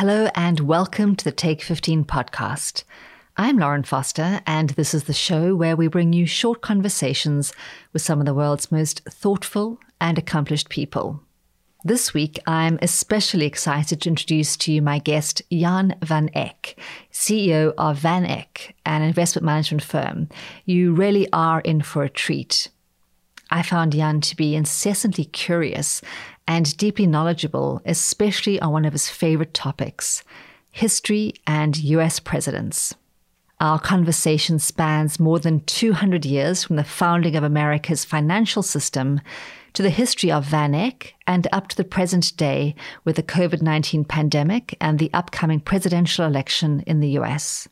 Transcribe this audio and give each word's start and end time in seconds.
Hello 0.00 0.30
and 0.34 0.60
welcome 0.60 1.14
to 1.14 1.24
the 1.26 1.30
Take 1.30 1.60
15 1.60 2.06
podcast. 2.06 2.84
I'm 3.36 3.58
Lauren 3.58 3.82
Foster, 3.82 4.40
and 4.46 4.70
this 4.70 4.94
is 4.94 5.04
the 5.04 5.12
show 5.12 5.54
where 5.54 5.76
we 5.76 5.88
bring 5.88 6.14
you 6.14 6.24
short 6.24 6.62
conversations 6.62 7.52
with 7.92 8.00
some 8.00 8.18
of 8.18 8.24
the 8.24 8.32
world's 8.32 8.72
most 8.72 9.02
thoughtful 9.04 9.78
and 10.00 10.16
accomplished 10.16 10.70
people. 10.70 11.20
This 11.84 12.14
week, 12.14 12.38
I'm 12.46 12.78
especially 12.80 13.44
excited 13.44 14.00
to 14.00 14.08
introduce 14.08 14.56
to 14.56 14.72
you 14.72 14.80
my 14.80 15.00
guest, 15.00 15.42
Jan 15.52 15.94
van 16.02 16.30
Eck, 16.32 16.80
CEO 17.12 17.74
of 17.76 17.98
Van 17.98 18.24
Eck, 18.24 18.74
an 18.86 19.02
investment 19.02 19.44
management 19.44 19.82
firm. 19.82 20.30
You 20.64 20.94
really 20.94 21.30
are 21.30 21.60
in 21.60 21.82
for 21.82 22.04
a 22.04 22.08
treat. 22.08 22.70
I 23.50 23.62
found 23.62 23.92
Jan 23.92 24.22
to 24.22 24.36
be 24.36 24.54
incessantly 24.54 25.24
curious 25.26 26.00
and 26.46 26.76
deeply 26.76 27.06
knowledgeable, 27.06 27.80
especially 27.84 28.60
on 28.60 28.72
one 28.72 28.84
of 28.84 28.92
his 28.92 29.08
favorite 29.08 29.54
topics 29.54 30.24
history 30.72 31.34
and 31.46 31.76
US 31.78 32.20
presidents. 32.20 32.94
Our 33.60 33.78
conversation 33.78 34.58
spans 34.58 35.20
more 35.20 35.38
than 35.38 35.60
200 35.60 36.24
years 36.24 36.64
from 36.64 36.76
the 36.76 36.84
founding 36.84 37.36
of 37.36 37.44
America's 37.44 38.04
financial 38.04 38.62
system 38.62 39.20
to 39.74 39.82
the 39.82 39.90
history 39.90 40.32
of 40.32 40.46
Van 40.46 40.74
Eck 40.74 41.14
and 41.26 41.46
up 41.52 41.68
to 41.68 41.76
the 41.76 41.84
present 41.84 42.36
day 42.36 42.74
with 43.04 43.16
the 43.16 43.22
COVID 43.22 43.60
19 43.60 44.04
pandemic 44.04 44.76
and 44.80 44.98
the 44.98 45.10
upcoming 45.12 45.60
presidential 45.60 46.24
election 46.24 46.82
in 46.86 47.00
the 47.00 47.10
US. 47.18 47.68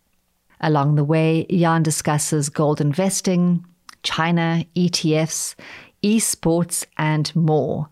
Along 0.61 0.97
the 0.97 1.05
way, 1.05 1.47
Jan 1.51 1.83
discusses 1.83 2.49
gold 2.49 2.81
investing, 2.81 3.65
China, 4.03 4.65
ETFs, 4.77 5.55
esports, 6.03 6.85
and 6.99 7.35
more 7.35 7.89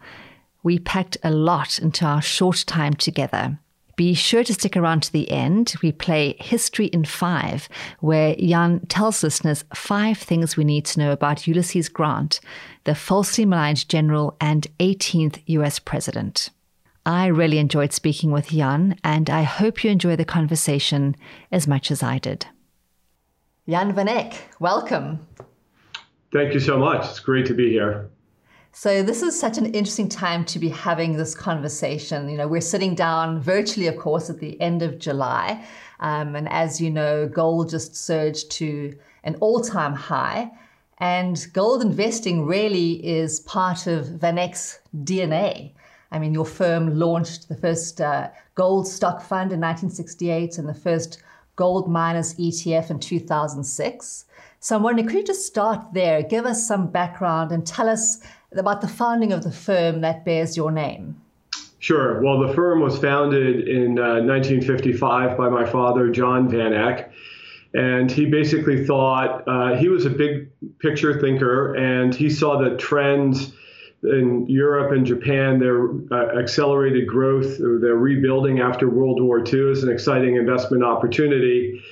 we 0.67 0.81
packed 0.81 1.17
a 1.23 1.31
lot 1.31 1.79
into 1.79 2.05
our 2.05 2.21
short 2.21 2.65
time 2.67 2.93
together. 2.93 3.57
Be 3.95 4.15
sure 4.15 4.43
to 4.43 4.53
stick 4.53 4.77
around 4.77 5.05
to 5.05 5.13
the 5.13 5.31
end. 5.31 5.75
We 5.81 5.93
play 5.93 6.35
History 6.41 6.87
in 6.87 7.05
Five, 7.05 7.69
where 8.01 8.35
Jan 8.35 8.85
tells 8.87 9.23
listeners 9.23 9.65
five 9.77 10.19
things 10.19 10.57
we 10.57 10.65
need 10.65 10.85
to 10.87 10.99
know 10.99 11.13
about 11.13 11.47
Ulysses 11.47 11.89
Grant, 11.89 12.41
the 12.83 12.97
falsely 12.97 13.45
maligned 13.45 13.89
general 13.89 14.37
and 14.41 14.67
18th 14.81 15.41
US 15.47 15.79
president. 15.79 16.51
I 17.07 17.27
really 17.27 17.59
enjoyed 17.59 17.93
speaking 17.93 18.33
with 18.33 18.49
Jan, 18.49 18.99
and 19.05 19.31
I 19.31 19.45
hope 19.45 19.85
you 19.85 19.91
enjoy 19.91 20.17
the 20.17 20.25
conversation 20.25 21.15
as 21.53 21.69
much 21.69 21.93
as 21.93 22.03
I 22.03 22.19
did. 22.19 22.45
Jan 23.69 23.95
van 23.95 24.09
Eck, 24.09 24.35
welcome. 24.59 25.25
Thank 26.33 26.55
you 26.55 26.61
so 26.61 26.77
much. 26.77 27.05
It's 27.09 27.21
great 27.21 27.47
to 27.47 27.55
be 27.55 27.71
here. 27.71 28.11
So 28.79 29.03
this 29.03 29.23
is 29.23 29.41
such 29.41 29.57
an 29.57 29.73
interesting 29.73 30.07
time 30.07 30.45
to 30.45 30.59
be 30.59 30.69
having 30.69 31.17
this 31.17 31.35
conversation. 31.35 32.29
You 32.29 32.37
know, 32.37 32.47
we're 32.47 32.61
sitting 32.61 32.95
down 32.95 33.41
virtually, 33.41 33.87
of 33.87 33.97
course, 33.97 34.29
at 34.29 34.39
the 34.39 34.61
end 34.61 34.83
of 34.83 34.99
July, 34.99 35.65
um, 36.01 36.37
and 36.37 36.47
as 36.51 36.79
you 36.79 36.91
know, 36.91 37.27
gold 37.27 37.71
just 37.71 37.97
surged 37.97 38.51
to 38.51 38.95
an 39.25 39.37
all-time 39.37 39.95
high. 39.95 40.51
And 40.99 41.47
gold 41.55 41.81
investing 41.81 42.45
really 42.45 43.03
is 43.03 43.41
part 43.41 43.87
of 43.87 44.09
Van 44.09 44.37
Eck's 44.37 44.79
DNA. 44.95 45.73
I 46.13 46.19
mean, 46.19 46.35
your 46.35 46.45
firm 46.45 46.99
launched 46.99 47.49
the 47.49 47.57
first 47.57 48.03
uh, 48.03 48.29
gold 48.57 48.87
stock 48.87 49.23
fund 49.23 49.53
in 49.53 49.61
1968 49.61 50.59
and 50.59 50.69
the 50.69 50.75
first 50.75 51.23
gold 51.57 51.91
miners 51.91 52.35
ETF 52.35 52.91
in 52.91 53.01
2006. 53.01 54.27
So 54.61 54.77
I'm 54.77 54.83
wondering, 54.83 55.09
could 55.09 55.17
you 55.17 55.25
just 55.25 55.47
start 55.47 55.95
there, 55.95 56.23
give 56.23 56.45
us 56.45 56.67
some 56.69 56.89
background 56.89 57.53
and 57.53 57.67
tell 57.67 57.89
us 57.89 58.21
about 58.59 58.81
the 58.81 58.89
founding 58.89 59.33
of 59.33 59.43
the 59.43 59.53
firm 59.53 60.01
that 60.01 60.25
bears 60.25 60.57
your 60.57 60.71
name. 60.71 61.21
Sure. 61.79 62.21
Well, 62.23 62.47
the 62.47 62.55
firm 62.55 62.81
was 62.81 62.99
founded 62.99 63.69
in 63.69 63.99
uh, 63.99 64.21
1955 64.21 65.37
by 65.37 65.49
my 65.49 65.65
father, 65.65 66.11
John 66.11 66.49
Van 66.49 66.73
Eck. 66.73 67.13
And 67.75 68.11
he 68.11 68.27
basically 68.27 68.87
thought 68.87 69.47
uh, 69.47 69.77
he 69.77 69.89
was 69.89 70.07
a 70.07 70.11
big 70.11 70.51
picture 70.79 71.21
thinker, 71.21 71.75
and 71.75 72.15
he 72.15 72.31
saw 72.31 72.59
the 72.59 72.77
trends 72.77 73.53
in 74.03 74.47
Europe 74.49 74.93
and 74.93 75.05
Japan, 75.05 75.59
their 75.59 75.91
uh, 76.11 76.39
accelerated 76.39 77.07
growth, 77.07 77.59
their 77.59 77.97
rebuilding 77.97 78.61
after 78.61 78.89
World 78.89 79.23
War 79.23 79.41
II 79.41 79.73
is 79.73 79.83
an 79.83 79.91
exciting 79.91 80.37
investment 80.37 80.85
opportunity. 80.85 81.83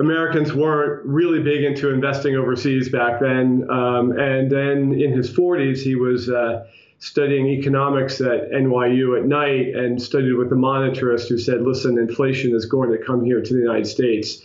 Americans 0.00 0.54
weren't 0.54 1.04
really 1.04 1.42
big 1.42 1.62
into 1.62 1.92
investing 1.92 2.34
overseas 2.34 2.88
back 2.88 3.20
then. 3.20 3.70
Um, 3.70 4.12
and 4.18 4.50
then 4.50 4.98
in 4.98 5.12
his 5.12 5.30
40s, 5.30 5.82
he 5.82 5.94
was 5.94 6.30
uh, 6.30 6.66
studying 6.98 7.46
economics 7.48 8.20
at 8.22 8.50
NYU 8.50 9.18
at 9.18 9.26
night 9.26 9.74
and 9.74 10.00
studied 10.00 10.32
with 10.32 10.50
a 10.52 10.56
monetarist 10.56 11.28
who 11.28 11.38
said, 11.38 11.60
listen, 11.62 11.98
inflation 11.98 12.54
is 12.54 12.64
going 12.64 12.90
to 12.90 12.98
come 12.98 13.24
here 13.24 13.42
to 13.42 13.52
the 13.52 13.60
United 13.60 13.86
States. 13.86 14.42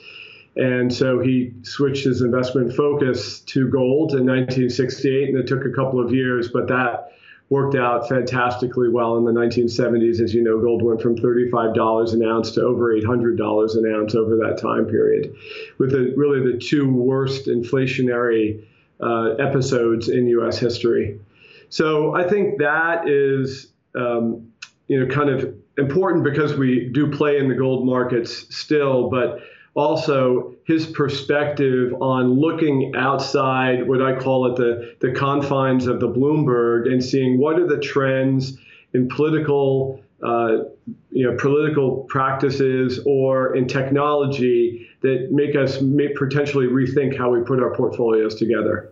And 0.58 0.94
so 0.94 1.20
he 1.20 1.54
switched 1.64 2.04
his 2.04 2.22
investment 2.22 2.74
focus 2.74 3.40
to 3.42 3.70
gold 3.70 4.12
in 4.12 4.26
1968, 4.26 5.30
and 5.30 5.38
it 5.38 5.48
took 5.48 5.66
a 5.66 5.72
couple 5.72 6.04
of 6.04 6.14
years, 6.14 6.50
but 6.50 6.68
that 6.68 7.14
worked 7.50 7.76
out 7.76 8.10
fantastically 8.10 8.90
well 8.90 9.18
in 9.18 9.24
the 9.24 9.32
1970s. 9.32 10.20
As 10.20 10.34
you 10.34 10.44
know, 10.44 10.60
gold 10.60 10.82
went 10.82 11.02
from 11.02 11.16
$35 11.16 12.14
an 12.14 12.24
ounce 12.24 12.52
to 12.52 12.62
over 12.62 12.94
$800 12.94 13.78
an 13.78 13.94
ounce 13.94 14.16
over 14.16 14.36
that 14.38 14.58
time 14.60 14.86
period, 14.86 15.36
with 15.78 15.92
the, 15.92 16.14
really 16.18 16.52
the 16.52 16.58
two 16.58 16.92
worst 16.92 17.48
inflationary 17.48 18.66
uh, 19.00 19.36
episodes 19.36 20.10
in 20.10 20.28
U.S. 20.28 20.58
history. 20.58 21.20
So 21.70 22.16
I 22.16 22.28
think 22.28 22.60
that 22.60 23.08
is, 23.08 23.68
um, 23.96 24.52
you 24.88 25.00
know, 25.00 25.14
kind 25.14 25.30
of 25.30 25.54
important 25.78 26.24
because 26.24 26.56
we 26.56 26.90
do 26.94 27.12
play 27.12 27.38
in 27.38 27.50
the 27.50 27.56
gold 27.56 27.86
markets 27.86 28.56
still, 28.56 29.10
but 29.10 29.42
also 29.74 30.55
his 30.66 30.88
perspective 30.88 31.94
on 32.02 32.40
looking 32.40 32.94
outside 32.96 33.88
what 33.88 34.02
I 34.02 34.20
call 34.20 34.52
it 34.52 34.56
the, 34.56 34.96
the 35.00 35.14
confines 35.14 35.88
of 35.88 36.00
the 36.00 36.10
Bloomberg 36.10 36.92
and 36.92 37.04
seeing 37.04 37.40
what 37.40 37.60
are 37.60 37.68
the 37.68 37.80
trends 37.80 38.58
in 38.94 39.08
political 39.08 40.02
uh, 40.24 40.64
you 41.12 41.30
know 41.30 41.38
political 41.38 42.06
practices 42.10 43.00
or 43.06 43.56
in 43.56 43.68
technology 43.68 44.88
that 45.02 45.28
make 45.32 45.56
us 45.56 45.82
may 45.82 46.08
potentially 46.14 46.68
rethink 46.68 47.16
how 47.18 47.30
we 47.30 47.42
put 47.42 47.62
our 47.62 47.76
portfolios 47.76 48.34
together. 48.36 48.92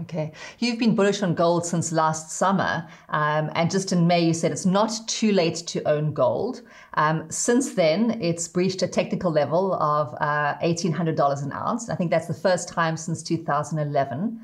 Okay. 0.00 0.32
You've 0.58 0.78
been 0.78 0.96
bullish 0.96 1.22
on 1.22 1.34
gold 1.34 1.64
since 1.64 1.92
last 1.92 2.32
summer. 2.32 2.88
Um, 3.10 3.50
and 3.54 3.70
just 3.70 3.92
in 3.92 4.08
May, 4.08 4.24
you 4.26 4.34
said 4.34 4.50
it's 4.50 4.66
not 4.66 4.92
too 5.06 5.30
late 5.30 5.56
to 5.68 5.88
own 5.88 6.12
gold. 6.12 6.62
Um, 6.94 7.30
since 7.30 7.74
then, 7.74 8.20
it's 8.20 8.48
breached 8.48 8.82
a 8.82 8.88
technical 8.88 9.30
level 9.30 9.74
of 9.74 10.12
uh, 10.20 10.56
$1,800 10.62 11.42
an 11.44 11.52
ounce. 11.52 11.88
I 11.88 11.94
think 11.94 12.10
that's 12.10 12.26
the 12.26 12.34
first 12.34 12.68
time 12.68 12.96
since 12.96 13.22
2011. 13.22 14.40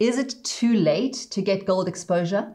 Is 0.00 0.18
it 0.18 0.34
too 0.42 0.74
late 0.74 1.28
to 1.30 1.40
get 1.40 1.66
gold 1.66 1.86
exposure? 1.86 2.52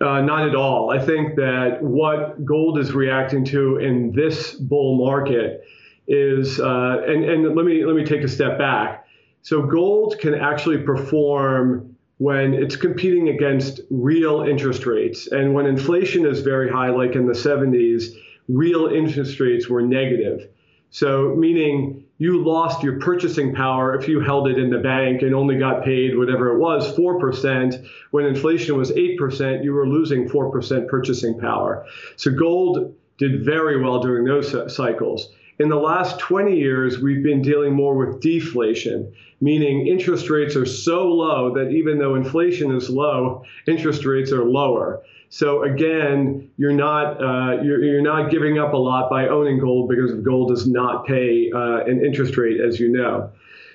Uh, 0.00 0.20
not 0.20 0.48
at 0.48 0.54
all. 0.54 0.90
I 0.90 1.04
think 1.04 1.36
that 1.36 1.78
what 1.80 2.44
gold 2.44 2.78
is 2.78 2.92
reacting 2.92 3.44
to 3.46 3.78
in 3.78 4.12
this 4.12 4.54
bull 4.54 5.04
market 5.04 5.64
is, 6.06 6.60
uh, 6.60 7.02
and, 7.06 7.24
and 7.24 7.56
let 7.56 7.64
me 7.64 7.84
let 7.84 7.94
me 7.94 8.04
take 8.04 8.22
a 8.22 8.28
step 8.28 8.58
back 8.58 9.01
so 9.42 9.62
gold 9.62 10.16
can 10.20 10.34
actually 10.34 10.78
perform 10.78 11.96
when 12.18 12.54
it's 12.54 12.76
competing 12.76 13.28
against 13.28 13.80
real 13.90 14.42
interest 14.42 14.86
rates. 14.86 15.26
And 15.26 15.54
when 15.54 15.66
inflation 15.66 16.24
is 16.24 16.40
very 16.40 16.70
high, 16.70 16.90
like 16.90 17.16
in 17.16 17.26
the 17.26 17.32
70s, 17.32 18.14
real 18.48 18.86
interest 18.86 19.40
rates 19.40 19.68
were 19.68 19.82
negative. 19.82 20.48
So, 20.90 21.34
meaning 21.36 22.04
you 22.18 22.44
lost 22.44 22.84
your 22.84 23.00
purchasing 23.00 23.52
power 23.52 23.98
if 23.98 24.06
you 24.06 24.20
held 24.20 24.46
it 24.46 24.58
in 24.58 24.70
the 24.70 24.78
bank 24.78 25.22
and 25.22 25.34
only 25.34 25.58
got 25.58 25.82
paid 25.82 26.16
whatever 26.16 26.54
it 26.54 26.58
was, 26.58 26.96
4%. 26.96 27.84
When 28.12 28.26
inflation 28.26 28.76
was 28.76 28.92
8%, 28.92 29.64
you 29.64 29.72
were 29.72 29.88
losing 29.88 30.28
4% 30.28 30.86
purchasing 30.86 31.40
power. 31.40 31.84
So, 32.14 32.30
gold 32.30 32.94
did 33.18 33.44
very 33.44 33.82
well 33.82 34.00
during 34.00 34.24
those 34.24 34.72
cycles. 34.72 35.30
In 35.62 35.68
the 35.68 35.76
last 35.76 36.18
20 36.18 36.56
years, 36.56 36.98
we've 36.98 37.22
been 37.22 37.40
dealing 37.40 37.72
more 37.72 37.94
with 37.96 38.20
deflation, 38.20 39.12
meaning 39.40 39.86
interest 39.86 40.28
rates 40.28 40.56
are 40.56 40.66
so 40.66 41.06
low 41.06 41.54
that 41.54 41.70
even 41.70 42.00
though 42.00 42.16
inflation 42.16 42.74
is 42.74 42.90
low, 42.90 43.44
interest 43.68 44.04
rates 44.04 44.32
are 44.32 44.44
lower. 44.44 45.04
So 45.28 45.62
again, 45.62 46.50
you're 46.56 46.72
not 46.72 47.22
uh, 47.22 47.62
you're, 47.62 47.80
you're 47.80 48.02
not 48.02 48.32
giving 48.32 48.58
up 48.58 48.72
a 48.72 48.76
lot 48.76 49.08
by 49.08 49.28
owning 49.28 49.60
gold 49.60 49.88
because 49.88 50.12
gold 50.14 50.48
does 50.48 50.66
not 50.66 51.06
pay 51.06 51.52
uh, 51.54 51.84
an 51.84 52.04
interest 52.04 52.36
rate, 52.36 52.60
as 52.60 52.80
you 52.80 52.88
know. 52.88 53.30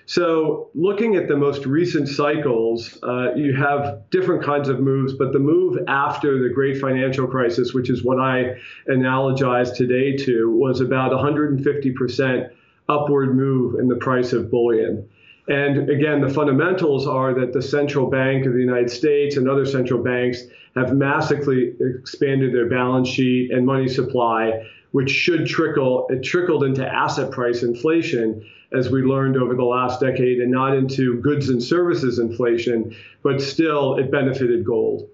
So, 0.09 0.69
looking 0.74 1.18
at 1.18 1.27
the 1.27 1.36
most 1.36 1.65
recent 1.65 2.07
cycles, 2.07 2.98
uh, 3.04 3.33
you 3.36 3.54
have 3.57 4.09
different 4.09 4.42
kinds 4.42 4.69
of 4.69 4.80
moves, 4.80 5.13
but 5.13 5.33
the 5.33 5.39
move 5.39 5.80
after 5.89 6.42
the 6.42 6.48
great 6.48 6.80
financial 6.80 7.27
crisis, 7.27 7.74
which 7.74 7.89
is 7.89 8.06
what 8.06 8.18
I 8.18 8.56
analogize 8.89 9.75
today 9.75 10.15
to, 10.24 10.50
was 10.50 10.80
about 10.80 11.12
150% 11.12 12.50
upward 12.88 13.36
move 13.36 13.81
in 13.81 13.89
the 13.89 13.98
price 13.98 14.31
of 14.31 14.50
bullion. 14.50 15.09
And 15.50 15.89
again, 15.89 16.21
the 16.21 16.30
fundamentals 16.30 17.06
are 17.06 17.33
that 17.42 17.51
the 17.51 17.62
central 17.62 18.09
bank 18.09 18.45
of 18.45 18.54
the 18.54 18.59
United 18.59 18.89
States 18.89 19.36
and 19.36 19.50
other 19.50 19.65
central 19.65 20.01
banks 20.01 20.44
have 20.75 20.94
massively 20.94 21.74
expanded 21.81 22.54
their 22.54 22.69
balance 22.69 23.09
sheet 23.09 23.51
and 23.51 23.65
money 23.65 23.89
supply, 23.89 24.63
which 24.92 25.10
should 25.10 25.48
trickle, 25.48 26.07
it 26.10 26.24
trickled 26.24 26.63
into 26.63 26.86
asset 26.86 27.31
price 27.31 27.63
inflation 27.63 28.45
as 28.74 28.89
we 28.89 29.01
learned 29.01 29.38
over 29.38 29.56
the 29.56 29.63
last 29.63 30.00
decade, 30.00 30.39
and 30.39 30.51
not 30.51 30.75
into 30.75 31.22
goods 31.22 31.50
and 31.50 31.63
services 31.63 32.19
inflation, 32.19 32.95
but 33.24 33.42
still 33.42 33.98
it 33.98 34.12
benefited 34.12 34.66
gold. 34.66 35.10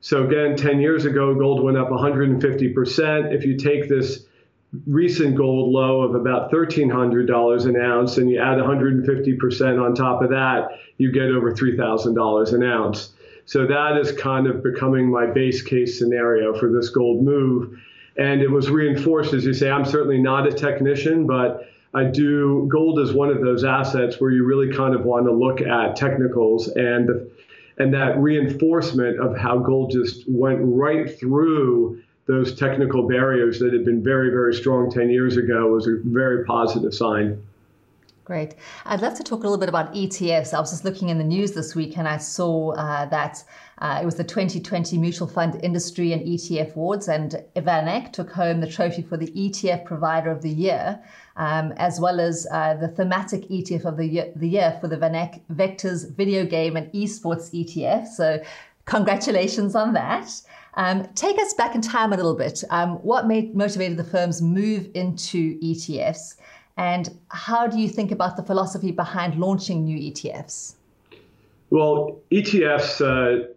So 0.00 0.24
again, 0.24 0.56
10 0.56 0.80
years 0.80 1.04
ago, 1.04 1.34
gold 1.34 1.62
went 1.62 1.76
up 1.76 1.88
150%. 1.90 3.34
If 3.34 3.44
you 3.44 3.56
take 3.56 3.88
this 3.88 4.26
recent 4.86 5.36
gold 5.36 5.72
low 5.72 6.02
of 6.02 6.14
about 6.14 6.50
$1,300 6.50 7.66
an 7.66 7.76
ounce 7.80 8.18
and 8.18 8.30
you 8.30 8.40
add 8.40 8.58
150% 8.58 9.82
on 9.82 9.94
top 9.94 10.22
of 10.22 10.30
that, 10.30 10.68
you 10.98 11.12
get 11.12 11.24
over 11.24 11.52
$3,000 11.52 12.52
an 12.52 12.62
ounce. 12.62 13.12
So 13.44 13.66
that 13.66 13.96
is 13.98 14.12
kind 14.12 14.46
of 14.46 14.62
becoming 14.62 15.10
my 15.10 15.26
base 15.26 15.62
case 15.62 15.98
scenario 15.98 16.58
for 16.58 16.70
this 16.70 16.90
gold 16.90 17.24
move. 17.24 17.78
And 18.18 18.40
it 18.40 18.50
was 18.50 18.70
reinforced, 18.70 19.34
as 19.34 19.44
you 19.44 19.52
say, 19.52 19.70
I'm 19.70 19.84
certainly 19.84 20.18
not 20.18 20.46
a 20.46 20.52
technician, 20.52 21.26
but 21.26 21.68
I 21.94 22.04
do. 22.04 22.68
Gold 22.70 22.98
is 23.00 23.12
one 23.12 23.30
of 23.30 23.40
those 23.40 23.64
assets 23.64 24.20
where 24.20 24.30
you 24.30 24.44
really 24.44 24.74
kind 24.74 24.94
of 24.94 25.04
want 25.04 25.26
to 25.26 25.32
look 25.32 25.60
at 25.60 25.96
technicals 25.96 26.68
and 26.68 27.30
and 27.78 27.92
that 27.92 28.18
reinforcement 28.18 29.20
of 29.20 29.36
how 29.36 29.58
gold 29.58 29.90
just 29.90 30.24
went 30.26 30.60
right 30.62 31.18
through 31.18 32.02
those 32.26 32.54
technical 32.54 33.06
barriers 33.06 33.58
that 33.58 33.72
had 33.72 33.84
been 33.84 34.02
very, 34.02 34.30
very 34.30 34.54
strong 34.54 34.90
10 34.90 35.10
years 35.10 35.36
ago 35.36 35.68
was 35.68 35.86
a 35.86 35.96
very 36.04 36.44
positive 36.44 36.92
sign. 36.92 37.42
Great. 38.26 38.56
I'd 38.84 39.02
love 39.02 39.14
to 39.18 39.22
talk 39.22 39.38
a 39.38 39.42
little 39.42 39.56
bit 39.56 39.68
about 39.68 39.94
ETFs. 39.94 40.52
I 40.52 40.58
was 40.58 40.72
just 40.72 40.84
looking 40.84 41.10
in 41.10 41.18
the 41.18 41.22
news 41.22 41.52
this 41.52 41.76
week 41.76 41.96
and 41.96 42.08
I 42.08 42.16
saw 42.16 42.72
uh, 42.72 43.06
that 43.06 43.44
uh, 43.78 44.00
it 44.02 44.04
was 44.04 44.16
the 44.16 44.24
2020 44.24 44.98
Mutual 44.98 45.28
Fund 45.28 45.60
Industry 45.62 46.12
and 46.12 46.22
ETF 46.22 46.74
Awards, 46.74 47.06
and 47.06 47.44
VanEck 47.54 48.12
took 48.12 48.32
home 48.32 48.60
the 48.60 48.66
trophy 48.66 49.02
for 49.02 49.16
the 49.16 49.28
ETF 49.28 49.84
Provider 49.84 50.32
of 50.32 50.42
the 50.42 50.50
Year, 50.50 51.00
um, 51.36 51.72
as 51.76 52.00
well 52.00 52.18
as 52.18 52.48
uh, 52.50 52.74
the 52.74 52.88
thematic 52.88 53.48
ETF 53.48 53.84
of 53.84 53.96
the 53.96 54.06
year, 54.06 54.32
the 54.34 54.48
year 54.48 54.76
for 54.80 54.88
the 54.88 54.96
VanEck 54.96 55.42
Vectors 55.52 56.12
Video 56.16 56.44
Game 56.44 56.74
and 56.74 56.90
Esports 56.92 57.52
ETF. 57.54 58.08
So, 58.08 58.42
congratulations 58.86 59.76
on 59.76 59.92
that. 59.92 60.32
Um, 60.74 61.06
take 61.14 61.38
us 61.38 61.54
back 61.54 61.76
in 61.76 61.80
time 61.80 62.12
a 62.12 62.16
little 62.16 62.34
bit. 62.34 62.64
Um, 62.70 62.96
what 62.96 63.26
made, 63.26 63.54
motivated 63.54 63.96
the 63.96 64.04
firm's 64.04 64.42
move 64.42 64.88
into 64.94 65.60
ETFs? 65.60 66.36
And 66.76 67.18
how 67.28 67.66
do 67.66 67.78
you 67.78 67.88
think 67.88 68.10
about 68.10 68.36
the 68.36 68.42
philosophy 68.42 68.92
behind 68.92 69.36
launching 69.36 69.84
new 69.84 69.98
ETFs? 69.98 70.74
Well, 71.70 72.20
ETFs 72.30 73.00
uh, 73.00 73.48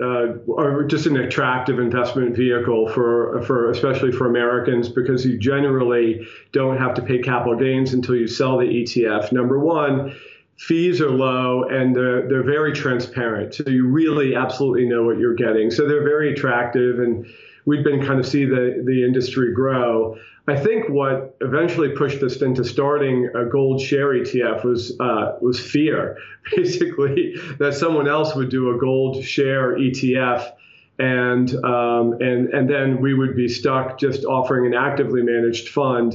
uh, 0.00 0.54
are 0.56 0.84
just 0.84 1.06
an 1.06 1.16
attractive 1.16 1.78
investment 1.78 2.36
vehicle 2.36 2.88
for, 2.88 3.42
for 3.42 3.70
especially 3.70 4.12
for 4.12 4.26
Americans 4.26 4.88
because 4.88 5.24
you 5.24 5.38
generally 5.38 6.26
don't 6.52 6.76
have 6.76 6.94
to 6.94 7.02
pay 7.02 7.18
capital 7.18 7.56
gains 7.56 7.94
until 7.94 8.14
you 8.14 8.28
sell 8.28 8.58
the 8.58 8.66
ETF. 8.66 9.32
Number 9.32 9.58
one, 9.58 10.14
fees 10.56 11.00
are 11.00 11.10
low 11.10 11.64
and 11.64 11.96
they're, 11.96 12.28
they're 12.28 12.44
very 12.44 12.72
transparent. 12.72 13.54
So 13.54 13.64
you 13.66 13.88
really 13.88 14.36
absolutely 14.36 14.86
know 14.86 15.04
what 15.04 15.18
you're 15.18 15.34
getting. 15.34 15.70
So 15.70 15.88
they're 15.88 16.04
very 16.04 16.32
attractive 16.32 17.00
and 17.00 17.26
we've 17.64 17.84
been 17.84 18.04
kind 18.04 18.20
of 18.20 18.26
see 18.26 18.44
the, 18.44 18.82
the 18.84 19.04
industry 19.04 19.52
grow. 19.52 20.16
I 20.50 20.58
think 20.58 20.88
what 20.88 21.36
eventually 21.40 21.90
pushed 21.90 22.22
us 22.22 22.40
into 22.42 22.64
starting 22.64 23.30
a 23.34 23.44
gold 23.44 23.80
share 23.80 24.14
ETF 24.14 24.64
was 24.64 24.98
uh, 25.00 25.36
was 25.40 25.60
fear, 25.60 26.18
basically 26.56 27.34
that 27.58 27.74
someone 27.74 28.08
else 28.08 28.34
would 28.34 28.50
do 28.50 28.74
a 28.74 28.78
gold 28.78 29.24
share 29.24 29.76
ETF, 29.76 30.52
and 30.98 31.52
um, 31.64 32.14
and 32.20 32.48
and 32.48 32.70
then 32.70 33.00
we 33.00 33.14
would 33.14 33.36
be 33.36 33.48
stuck 33.48 33.98
just 33.98 34.24
offering 34.24 34.66
an 34.66 34.74
actively 34.74 35.22
managed 35.22 35.68
fund. 35.68 36.14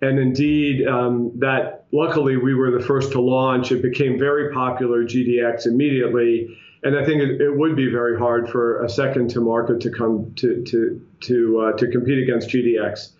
And 0.00 0.18
indeed, 0.18 0.86
um, 0.86 1.32
that 1.40 1.86
luckily 1.92 2.36
we 2.36 2.54
were 2.54 2.70
the 2.70 2.84
first 2.84 3.12
to 3.12 3.20
launch. 3.20 3.72
It 3.72 3.82
became 3.82 4.18
very 4.18 4.52
popular, 4.52 5.02
GDX, 5.02 5.66
immediately. 5.66 6.56
And 6.84 6.96
I 6.96 7.04
think 7.04 7.20
it, 7.20 7.40
it 7.40 7.56
would 7.56 7.74
be 7.74 7.90
very 7.90 8.16
hard 8.16 8.48
for 8.48 8.84
a 8.84 8.88
second 8.88 9.30
to 9.30 9.40
market 9.40 9.80
to 9.80 9.90
come 9.90 10.32
to 10.36 10.62
to 10.64 11.00
to 11.20 11.60
uh, 11.60 11.76
to 11.78 11.90
compete 11.90 12.22
against 12.22 12.48
GDX. 12.48 13.10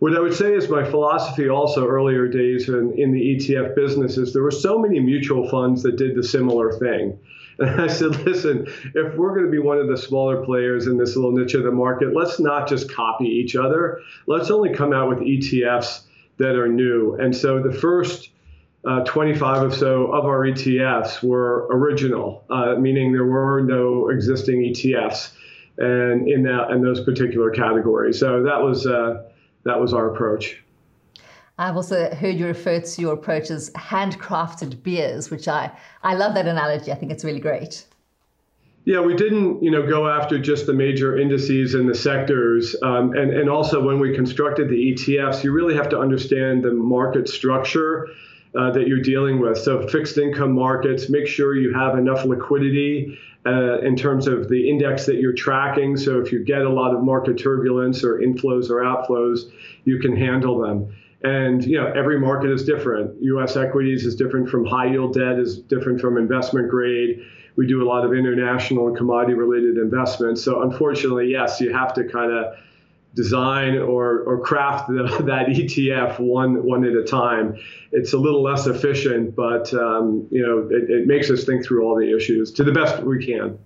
What 0.00 0.16
I 0.16 0.20
would 0.20 0.34
say 0.34 0.54
is 0.54 0.70
my 0.70 0.82
philosophy 0.82 1.50
also 1.50 1.86
earlier 1.86 2.26
days 2.26 2.70
in, 2.70 2.94
in 2.98 3.12
the 3.12 3.36
ETF 3.36 3.76
business 3.76 4.16
is 4.16 4.32
there 4.32 4.42
were 4.42 4.50
so 4.50 4.78
many 4.78 4.98
mutual 4.98 5.46
funds 5.50 5.82
that 5.82 5.96
did 5.96 6.16
the 6.16 6.22
similar 6.24 6.72
thing. 6.72 7.18
And 7.58 7.78
I 7.78 7.88
said, 7.88 8.16
listen, 8.24 8.68
if 8.94 9.14
we're 9.16 9.34
going 9.34 9.44
to 9.44 9.50
be 9.50 9.58
one 9.58 9.76
of 9.76 9.86
the 9.86 9.98
smaller 9.98 10.42
players 10.46 10.86
in 10.86 10.96
this 10.96 11.14
little 11.14 11.32
niche 11.32 11.52
of 11.52 11.62
the 11.62 11.70
market, 11.70 12.16
let's 12.16 12.40
not 12.40 12.66
just 12.66 12.90
copy 12.90 13.26
each 13.26 13.54
other. 13.54 14.00
Let's 14.26 14.50
only 14.50 14.72
come 14.72 14.94
out 14.94 15.10
with 15.10 15.18
ETFs 15.18 16.04
that 16.38 16.54
are 16.54 16.68
new. 16.68 17.16
And 17.16 17.36
so 17.36 17.62
the 17.62 17.70
first 17.70 18.30
uh, 18.86 19.04
25 19.04 19.62
or 19.62 19.70
so 19.70 20.06
of 20.06 20.24
our 20.24 20.46
ETFs 20.46 21.22
were 21.22 21.66
original, 21.70 22.44
uh, 22.48 22.76
meaning 22.76 23.12
there 23.12 23.26
were 23.26 23.60
no 23.60 24.08
existing 24.08 24.62
ETFs 24.62 25.32
and 25.76 26.26
in 26.26 26.42
that 26.44 26.70
in 26.70 26.80
those 26.82 27.04
particular 27.04 27.50
categories. 27.50 28.18
So 28.18 28.42
that 28.42 28.62
was 28.62 28.86
uh, 28.86 29.24
that 29.64 29.80
was 29.80 29.92
our 29.92 30.12
approach. 30.12 30.62
I've 31.58 31.76
also 31.76 32.14
heard 32.14 32.36
you 32.36 32.46
refer 32.46 32.80
to 32.80 33.02
your 33.02 33.12
approach 33.12 33.50
as 33.50 33.70
handcrafted 33.72 34.82
beers, 34.82 35.30
which 35.30 35.46
I, 35.46 35.70
I 36.02 36.14
love 36.14 36.34
that 36.34 36.46
analogy. 36.46 36.90
I 36.90 36.94
think 36.94 37.12
it's 37.12 37.22
really 37.22 37.40
great. 37.40 37.84
Yeah, 38.86 39.00
we 39.00 39.14
didn't, 39.14 39.62
you 39.62 39.70
know, 39.70 39.86
go 39.86 40.08
after 40.08 40.38
just 40.38 40.64
the 40.64 40.72
major 40.72 41.18
indices 41.18 41.74
and 41.74 41.86
the 41.86 41.94
sectors, 41.94 42.74
um, 42.82 43.12
and 43.12 43.30
and 43.30 43.50
also 43.50 43.84
when 43.84 44.00
we 44.00 44.14
constructed 44.14 44.70
the 44.70 44.94
ETFs, 44.94 45.44
you 45.44 45.52
really 45.52 45.76
have 45.76 45.90
to 45.90 45.98
understand 45.98 46.62
the 46.62 46.72
market 46.72 47.28
structure 47.28 48.08
uh, 48.58 48.70
that 48.70 48.88
you're 48.88 49.02
dealing 49.02 49.38
with. 49.38 49.58
So 49.58 49.86
fixed 49.86 50.16
income 50.16 50.52
markets, 50.52 51.10
make 51.10 51.26
sure 51.26 51.54
you 51.54 51.74
have 51.74 51.98
enough 51.98 52.24
liquidity 52.24 53.18
uh, 53.46 53.78
in 53.80 53.96
terms 53.96 54.26
of 54.26 54.48
the 54.48 54.68
index 54.68 55.06
that 55.06 55.16
you're 55.16 55.32
tracking. 55.32 55.96
So 55.96 56.20
if 56.20 56.30
you 56.30 56.44
get 56.44 56.62
a 56.62 56.68
lot 56.68 56.94
of 56.94 57.02
market 57.02 57.38
turbulence 57.38 58.04
or 58.04 58.18
inflows 58.18 58.68
or 58.68 58.82
outflows, 58.82 59.50
you 59.84 59.98
can 59.98 60.14
handle 60.14 60.58
them. 60.58 60.94
And 61.22 61.62
you 61.64 61.78
know 61.78 61.92
every 61.92 62.18
market 62.18 62.50
is 62.50 62.64
different. 62.64 63.14
U.S. 63.22 63.56
equities 63.56 64.06
is 64.06 64.16
different 64.16 64.48
from 64.48 64.64
high 64.64 64.86
yield 64.86 65.14
debt, 65.14 65.38
is 65.38 65.58
different 65.58 66.00
from 66.00 66.16
investment 66.16 66.70
grade. 66.70 67.22
We 67.56 67.66
do 67.66 67.82
a 67.82 67.86
lot 67.86 68.06
of 68.06 68.14
international 68.14 68.88
and 68.88 68.96
commodity 68.96 69.34
related 69.34 69.76
investments. 69.76 70.42
So 70.42 70.62
unfortunately, 70.62 71.30
yes, 71.30 71.60
you 71.60 71.72
have 71.74 71.92
to 71.94 72.04
kind 72.04 72.32
of 72.32 72.54
design 73.14 73.76
or, 73.76 74.20
or 74.20 74.40
craft 74.40 74.88
the, 74.88 75.02
that 75.26 75.46
ETF 75.46 76.18
one 76.20 76.64
one 76.64 76.84
at 76.84 76.94
a 76.94 77.04
time. 77.04 77.58
It's 77.92 78.12
a 78.12 78.18
little 78.18 78.42
less 78.42 78.66
efficient, 78.66 79.34
but 79.34 79.72
um, 79.74 80.26
you 80.30 80.42
know 80.42 80.68
it, 80.70 80.90
it 80.90 81.06
makes 81.06 81.30
us 81.30 81.44
think 81.44 81.64
through 81.64 81.84
all 81.84 81.96
the 81.96 82.14
issues 82.14 82.52
to 82.52 82.64
the 82.64 82.72
best 82.72 83.02
we 83.02 83.24
can. 83.24 83.58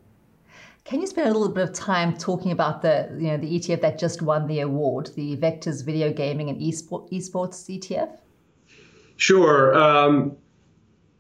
Can 0.85 1.01
you 1.01 1.07
spend 1.07 1.31
a 1.31 1.33
little 1.33 1.55
bit 1.55 1.65
of 1.65 1.73
time 1.73 2.17
talking 2.17 2.53
about 2.53 2.83
the 2.83 3.09
you 3.19 3.29
know 3.29 3.37
the 3.37 3.59
ETF 3.59 3.81
that 3.81 3.99
just 3.99 4.23
won 4.23 4.47
the 4.47 4.61
award, 4.61 5.11
the 5.15 5.37
Vectors 5.37 5.85
Video 5.85 6.13
Gaming 6.13 6.51
and 6.51 6.61
Esport, 6.61 7.11
Esports 7.11 7.69
ETF? 7.69 8.19
Sure. 9.17 9.75
Um, 9.75 10.37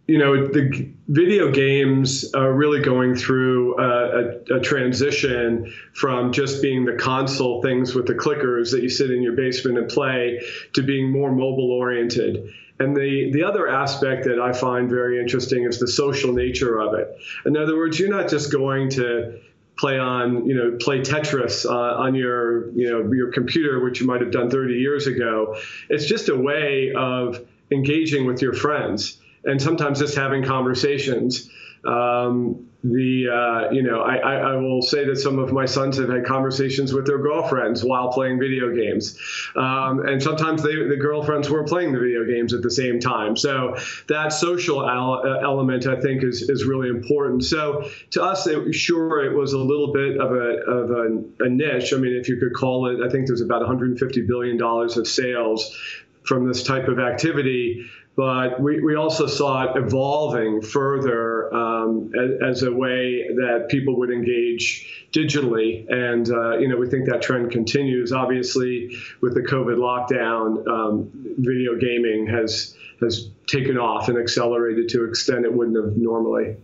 you 0.06 0.18
know, 0.18 0.46
the 0.46 0.90
video 1.08 1.50
games 1.50 2.34
are 2.34 2.52
really 2.52 2.80
going 2.80 3.14
through 3.14 3.78
a, 3.80 4.54
a, 4.54 4.56
a, 4.56 4.60
transition 4.60 5.72
from 5.94 6.30
just 6.30 6.60
being 6.60 6.84
the 6.84 6.92
console 6.92 7.62
things 7.62 7.94
with 7.94 8.06
the 8.06 8.14
clickers 8.14 8.70
that 8.72 8.82
you 8.82 8.90
sit 8.90 9.10
in 9.10 9.22
your 9.22 9.32
basement 9.32 9.78
and 9.78 9.88
play 9.88 10.40
to 10.74 10.82
being 10.82 11.10
more 11.10 11.32
mobile 11.32 11.70
oriented. 11.70 12.52
And 12.78 12.94
the, 12.94 13.30
the 13.32 13.44
other 13.44 13.66
aspect 13.66 14.24
that 14.24 14.38
I 14.38 14.52
find 14.52 14.90
very 14.90 15.20
interesting 15.20 15.64
is 15.64 15.78
the 15.78 15.88
social 15.88 16.34
nature 16.34 16.78
of 16.80 16.94
it. 16.94 17.16
In 17.46 17.56
other 17.56 17.76
words, 17.76 17.98
you're 17.98 18.10
not 18.10 18.28
just 18.28 18.52
going 18.52 18.90
to 18.90 19.40
play 19.78 19.98
on, 19.98 20.46
you 20.46 20.54
know, 20.54 20.76
play 20.80 21.00
Tetris 21.00 21.64
uh, 21.64 22.02
on 22.02 22.14
your, 22.14 22.70
you 22.72 22.90
know, 22.90 23.10
your 23.12 23.32
computer, 23.32 23.82
which 23.82 24.00
you 24.00 24.06
might 24.06 24.20
have 24.20 24.32
done 24.32 24.50
30 24.50 24.74
years 24.74 25.06
ago. 25.06 25.56
It's 25.88 26.04
just 26.04 26.28
a 26.28 26.36
way 26.36 26.92
of 26.94 27.40
engaging 27.70 28.26
with 28.26 28.42
your 28.42 28.52
friends 28.52 29.18
and 29.44 29.60
sometimes 29.60 29.98
just 29.98 30.16
having 30.16 30.44
conversations. 30.44 31.50
Um, 31.84 32.68
the 32.84 33.28
uh, 33.28 33.72
you 33.72 33.82
know 33.82 34.02
I, 34.02 34.16
I, 34.16 34.56
will 34.56 34.82
say 34.82 35.06
that 35.06 35.16
some 35.16 35.38
of 35.38 35.52
my 35.52 35.64
sons 35.64 35.96
have 35.96 36.10
had 36.10 36.26
conversations 36.26 36.92
with 36.92 37.06
their 37.06 37.18
girlfriends 37.18 37.82
while 37.82 38.12
playing 38.12 38.38
video 38.38 38.74
games, 38.74 39.18
um, 39.56 40.06
and 40.06 40.22
sometimes 40.22 40.62
they, 40.62 40.74
the 40.74 40.98
girlfriends 41.00 41.48
were 41.48 41.64
playing 41.64 41.92
the 41.92 41.98
video 41.98 42.26
games 42.26 42.52
at 42.52 42.60
the 42.60 42.70
same 42.70 43.00
time. 43.00 43.38
So 43.38 43.78
that 44.08 44.34
social 44.34 44.86
al- 44.86 45.22
uh, 45.24 45.38
element 45.38 45.86
I 45.86 45.98
think 45.98 46.22
is 46.22 46.42
is 46.42 46.66
really 46.66 46.90
important. 46.90 47.44
So 47.44 47.88
to 48.10 48.22
us, 48.22 48.46
it, 48.46 48.74
sure 48.74 49.24
it 49.24 49.34
was 49.34 49.54
a 49.54 49.58
little 49.58 49.92
bit 49.92 50.20
of 50.20 50.32
a 50.32 50.70
of 50.70 50.90
a, 50.90 51.44
a 51.44 51.48
niche. 51.48 51.94
I 51.94 51.96
mean, 51.96 52.14
if 52.14 52.28
you 52.28 52.36
could 52.36 52.52
call 52.52 52.88
it, 52.88 53.02
I 53.02 53.10
think 53.10 53.28
there's 53.28 53.40
about 53.40 53.60
150 53.60 54.22
billion 54.26 54.58
dollars 54.58 54.98
of 54.98 55.08
sales 55.08 55.74
from 56.22 56.46
this 56.46 56.62
type 56.62 56.88
of 56.88 56.98
activity 56.98 57.86
but 58.16 58.60
we, 58.60 58.80
we 58.80 58.94
also 58.94 59.26
saw 59.26 59.64
it 59.64 59.76
evolving 59.76 60.62
further 60.62 61.52
um, 61.52 62.12
as, 62.14 62.58
as, 62.58 62.62
a 62.62 62.72
way 62.72 63.26
that 63.28 63.66
people 63.68 63.96
would 63.98 64.10
engage 64.10 65.08
digitally. 65.12 65.90
And, 65.92 66.30
uh, 66.30 66.58
you 66.58 66.68
know, 66.68 66.76
we 66.76 66.88
think 66.88 67.08
that 67.08 67.22
trend 67.22 67.50
continues. 67.50 68.12
Obviously, 68.12 68.96
with 69.20 69.34
the 69.34 69.40
COVID 69.40 69.78
lockdown, 69.78 70.66
um, 70.68 71.10
video 71.38 71.74
gaming 71.76 72.26
has, 72.28 72.76
has 73.00 73.30
taken 73.48 73.78
off 73.78 74.08
and 74.08 74.16
accelerated 74.16 74.88
to 74.90 75.02
an 75.02 75.08
extent 75.08 75.44
it 75.44 75.52
wouldn't 75.52 75.76
have 75.76 75.96
normally. 75.96 76.56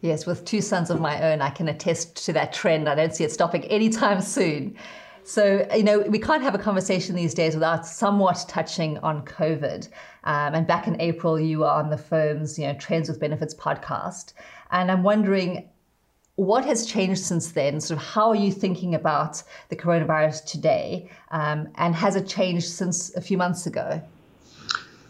Yes, 0.00 0.24
with 0.24 0.44
two 0.46 0.62
sons 0.62 0.88
of 0.88 1.00
my 1.00 1.32
own, 1.32 1.42
I 1.42 1.50
can 1.50 1.68
attest 1.68 2.24
to 2.24 2.32
that 2.34 2.52
trend. 2.52 2.88
I 2.88 2.94
don't 2.94 3.14
see 3.14 3.24
it 3.24 3.32
stopping 3.32 3.64
anytime 3.64 4.20
soon. 4.22 4.76
So, 5.26 5.66
you 5.74 5.82
know, 5.82 5.98
we 6.02 6.20
can't 6.20 6.44
have 6.44 6.54
a 6.54 6.58
conversation 6.58 7.16
these 7.16 7.34
days 7.34 7.54
without 7.54 7.84
somewhat 7.84 8.44
touching 8.46 8.98
on 8.98 9.24
COVID. 9.24 9.88
Um, 10.22 10.54
and 10.54 10.68
back 10.68 10.86
in 10.86 11.00
April, 11.00 11.38
you 11.38 11.58
were 11.58 11.68
on 11.68 11.90
the 11.90 11.98
firm's, 11.98 12.56
you 12.56 12.68
know, 12.68 12.74
Trends 12.74 13.08
with 13.08 13.18
Benefits 13.18 13.52
podcast. 13.52 14.34
And 14.70 14.88
I'm 14.88 15.02
wondering, 15.02 15.68
what 16.36 16.64
has 16.64 16.86
changed 16.86 17.24
since 17.24 17.50
then? 17.50 17.80
Sort 17.80 17.98
of 17.98 18.06
how 18.06 18.28
are 18.28 18.36
you 18.36 18.52
thinking 18.52 18.94
about 18.94 19.42
the 19.68 19.74
coronavirus 19.74 20.44
today? 20.44 21.10
Um, 21.32 21.70
and 21.74 21.96
has 21.96 22.14
it 22.14 22.28
changed 22.28 22.68
since 22.68 23.12
a 23.16 23.20
few 23.20 23.36
months 23.36 23.66
ago? 23.66 24.00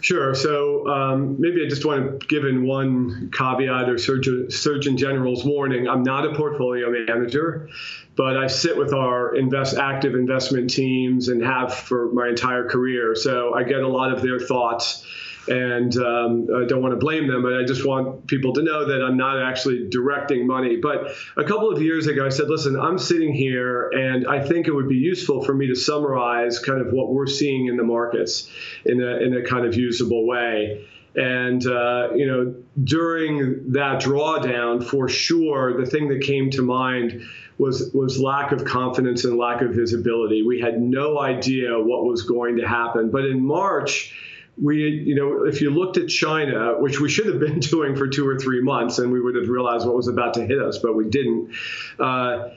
Sure. 0.03 0.35
So 0.35 0.87
um, 0.89 1.41
maybe 1.41 1.65
I 1.65 1.69
just 1.69 1.85
want 1.85 2.21
to 2.21 2.27
give 2.27 2.45
in 2.45 2.67
one 2.67 3.31
caveat 3.33 3.89
or 3.89 3.99
Surgeon, 3.99 4.51
Surgeon 4.51 4.97
General's 4.97 5.45
warning. 5.45 5.89
I'm 5.89 6.03
not 6.03 6.27
a 6.27 6.35
portfolio 6.35 6.91
manager, 6.91 7.69
but 8.15 8.37
I 8.37 8.47
sit 8.47 8.77
with 8.77 8.93
our 8.93 9.35
invest 9.35 9.77
active 9.77 10.15
investment 10.15 10.71
teams 10.71 11.29
and 11.29 11.43
have 11.43 11.75
for 11.75 12.13
my 12.13 12.29
entire 12.29 12.69
career. 12.69 13.15
So 13.15 13.55
I 13.55 13.63
get 13.65 13.81
a 13.81 13.89
lot 13.89 14.13
of 14.13 14.23
their 14.23 14.39
thoughts 14.39 15.05
and 15.49 15.97
um, 15.97 16.49
I 16.55 16.65
don't 16.67 16.83
want 16.83 16.93
to 16.93 16.99
blame 16.99 17.29
them, 17.29 17.43
but 17.43 17.55
I 17.55 17.65
just 17.65 17.87
want 17.87 18.27
people 18.27 18.53
to 18.55 18.63
know 18.63 18.87
that 18.87 19.03
I'm 19.03 19.17
not 19.17 19.41
actually 19.41 19.89
directing 19.89 20.47
money. 20.47 20.77
But 20.77 21.13
a 21.37 21.45
couple 21.45 21.71
of 21.71 21.81
years 21.81 22.07
ago, 22.07 22.27
I 22.27 22.31
said, 22.31 22.49
listen, 22.49 22.79
I'm 22.79 22.99
sitting 22.99 23.33
here, 23.33 23.89
and 23.91 24.27
I 24.27 24.45
think 24.45 24.67
it 24.67 24.73
would 24.73 24.89
be 24.89 24.97
useful 24.97 25.45
for 25.45 25.55
me 25.55 25.69
to 25.69 25.75
summarize 25.75 26.59
kind 26.59 26.81
of 26.81 26.93
what 26.93 27.13
we're 27.13 27.27
seeing 27.27 27.67
in 27.67 27.77
the 27.77 27.85
markets 27.85 28.51
in 28.85 29.01
a, 29.01 29.17
in 29.19 29.37
a 29.37 29.43
kind 29.43 29.67
of 29.67 29.75
usable 29.77 30.27
way. 30.27 30.85
And 31.15 31.67
uh, 31.67 32.11
you 32.15 32.27
know, 32.27 32.55
during 32.85 33.73
that 33.73 34.03
drawdown, 34.03 34.85
for 34.85 35.09
sure, 35.09 35.83
the 35.83 35.91
thing 35.91 36.09
that 36.09 36.21
came 36.21 36.51
to 36.51 36.63
mind 36.63 37.23
was 37.59 37.91
was 37.95 38.21
lack 38.21 38.53
of 38.53 38.67
confidence 38.67 39.25
and 39.25 39.39
lack 39.39 39.63
of 39.63 39.71
visibility. 39.71 40.43
We 40.43 40.61
had 40.61 40.79
no 40.79 41.19
idea 41.19 41.71
what 41.79 42.05
was 42.05 42.23
going 42.23 42.59
to 42.59 42.69
happen. 42.69 43.11
But 43.11 43.25
in 43.25 43.43
March 43.43 44.13
we, 44.61 44.89
you 44.89 45.15
know, 45.15 45.45
if 45.45 45.61
you 45.61 45.71
looked 45.71 45.97
at 45.97 46.09
China, 46.09 46.75
which 46.79 47.01
we 47.01 47.09
should 47.09 47.27
have 47.27 47.41
been 47.41 47.61
doing 47.61 47.97
for 47.97 48.09
two 48.09 48.27
or 48.27 48.39
three 48.39 48.61
months, 48.61 48.99
and 48.99 49.13
we 49.13 49.21
would 49.21 49.35
have 49.35 49.49
realized 49.49 49.87
what 49.87 49.97
was 49.97 50.09
about 50.09 50.35
to 50.35 50.47
hit 50.47 50.61
us, 50.61 50.79
but 50.79 50.95
we 50.95 51.09
didn't. 51.09 51.53
Uh, 51.99 52.51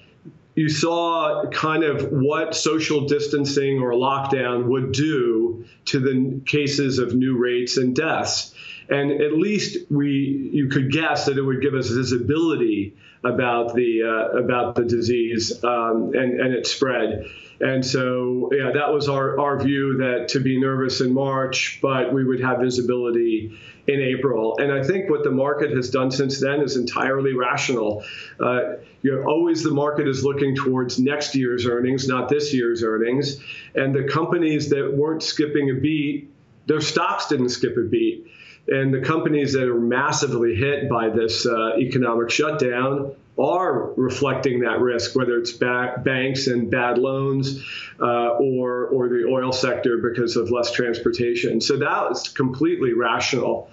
you 0.55 0.67
saw 0.67 1.45
kind 1.51 1.83
of 1.83 2.11
what 2.11 2.55
social 2.55 3.07
distancing 3.07 3.79
or 3.79 3.93
lockdown 3.93 4.65
would 4.65 4.91
do 4.91 5.65
to 5.85 5.99
the 5.99 6.41
cases 6.45 6.99
of 6.99 7.15
new 7.15 7.37
rates 7.37 7.77
and 7.77 7.95
deaths. 7.95 8.53
And 8.89 9.21
at 9.21 9.33
least 9.33 9.77
we, 9.91 10.49
you 10.51 10.67
could 10.67 10.91
guess 10.91 11.25
that 11.25 11.37
it 11.37 11.41
would 11.41 11.61
give 11.61 11.75
us 11.75 11.89
visibility 11.89 12.95
about 13.23 13.75
the 13.75 14.03
uh, 14.03 14.37
about 14.37 14.75
the 14.75 14.85
disease 14.85 15.63
um, 15.63 16.13
and 16.15 16.39
and 16.39 16.53
its 16.53 16.71
spread. 16.71 17.25
And 17.61 17.85
so, 17.85 18.49
yeah, 18.53 18.71
that 18.71 18.93
was 18.93 19.09
our, 19.09 19.37
our 19.37 19.59
view 19.59 19.97
that 19.97 20.29
to 20.29 20.39
be 20.39 20.59
nervous 20.59 21.01
in 21.01 21.13
March, 21.13 21.79
but 21.81 22.13
we 22.13 22.23
would 22.23 22.39
have 22.39 22.59
visibility 22.59 23.51
in 23.85 23.99
April. 23.99 24.57
And 24.59 24.71
I 24.71 24.81
think 24.81 25.09
what 25.09 25.23
the 25.23 25.31
market 25.31 25.71
has 25.71 25.89
done 25.89 26.09
since 26.09 26.39
then 26.39 26.61
is 26.61 26.77
entirely 26.77 27.33
rational. 27.33 28.05
Uh, 28.39 28.75
you 29.01 29.13
know, 29.13 29.23
always 29.27 29.61
the 29.61 29.71
market 29.71 30.07
is 30.07 30.23
looking 30.23 30.55
towards 30.55 30.99
next 30.99 31.35
year's 31.35 31.65
earnings, 31.65 32.07
not 32.07 32.29
this 32.29 32.53
year's 32.53 32.81
earnings. 32.81 33.41
And 33.75 33.93
the 33.93 34.03
companies 34.03 34.69
that 34.69 34.93
weren't 34.93 35.23
skipping 35.23 35.69
a 35.69 35.73
beat, 35.73 36.31
their 36.65 36.81
stocks 36.81 37.27
didn't 37.27 37.49
skip 37.49 37.75
a 37.75 37.81
beat. 37.81 38.25
And 38.67 38.93
the 38.93 39.01
companies 39.01 39.53
that 39.53 39.63
are 39.63 39.79
massively 39.79 40.55
hit 40.55 40.89
by 40.89 41.09
this 41.09 41.45
uh, 41.45 41.77
economic 41.77 42.29
shutdown 42.29 43.15
are 43.39 43.93
reflecting 43.93 44.59
that 44.59 44.79
risk, 44.79 45.15
whether 45.15 45.37
it's 45.37 45.53
banks 45.53 46.47
and 46.47 46.69
bad 46.69 46.97
loans 46.97 47.63
uh, 47.99 48.29
or, 48.31 48.87
or 48.87 49.07
the 49.07 49.25
oil 49.31 49.51
sector 49.51 49.97
because 49.97 50.35
of 50.35 50.51
less 50.51 50.71
transportation. 50.71 51.61
So 51.61 51.77
that 51.77 52.11
is 52.11 52.27
completely 52.27 52.93
rational. 52.93 53.69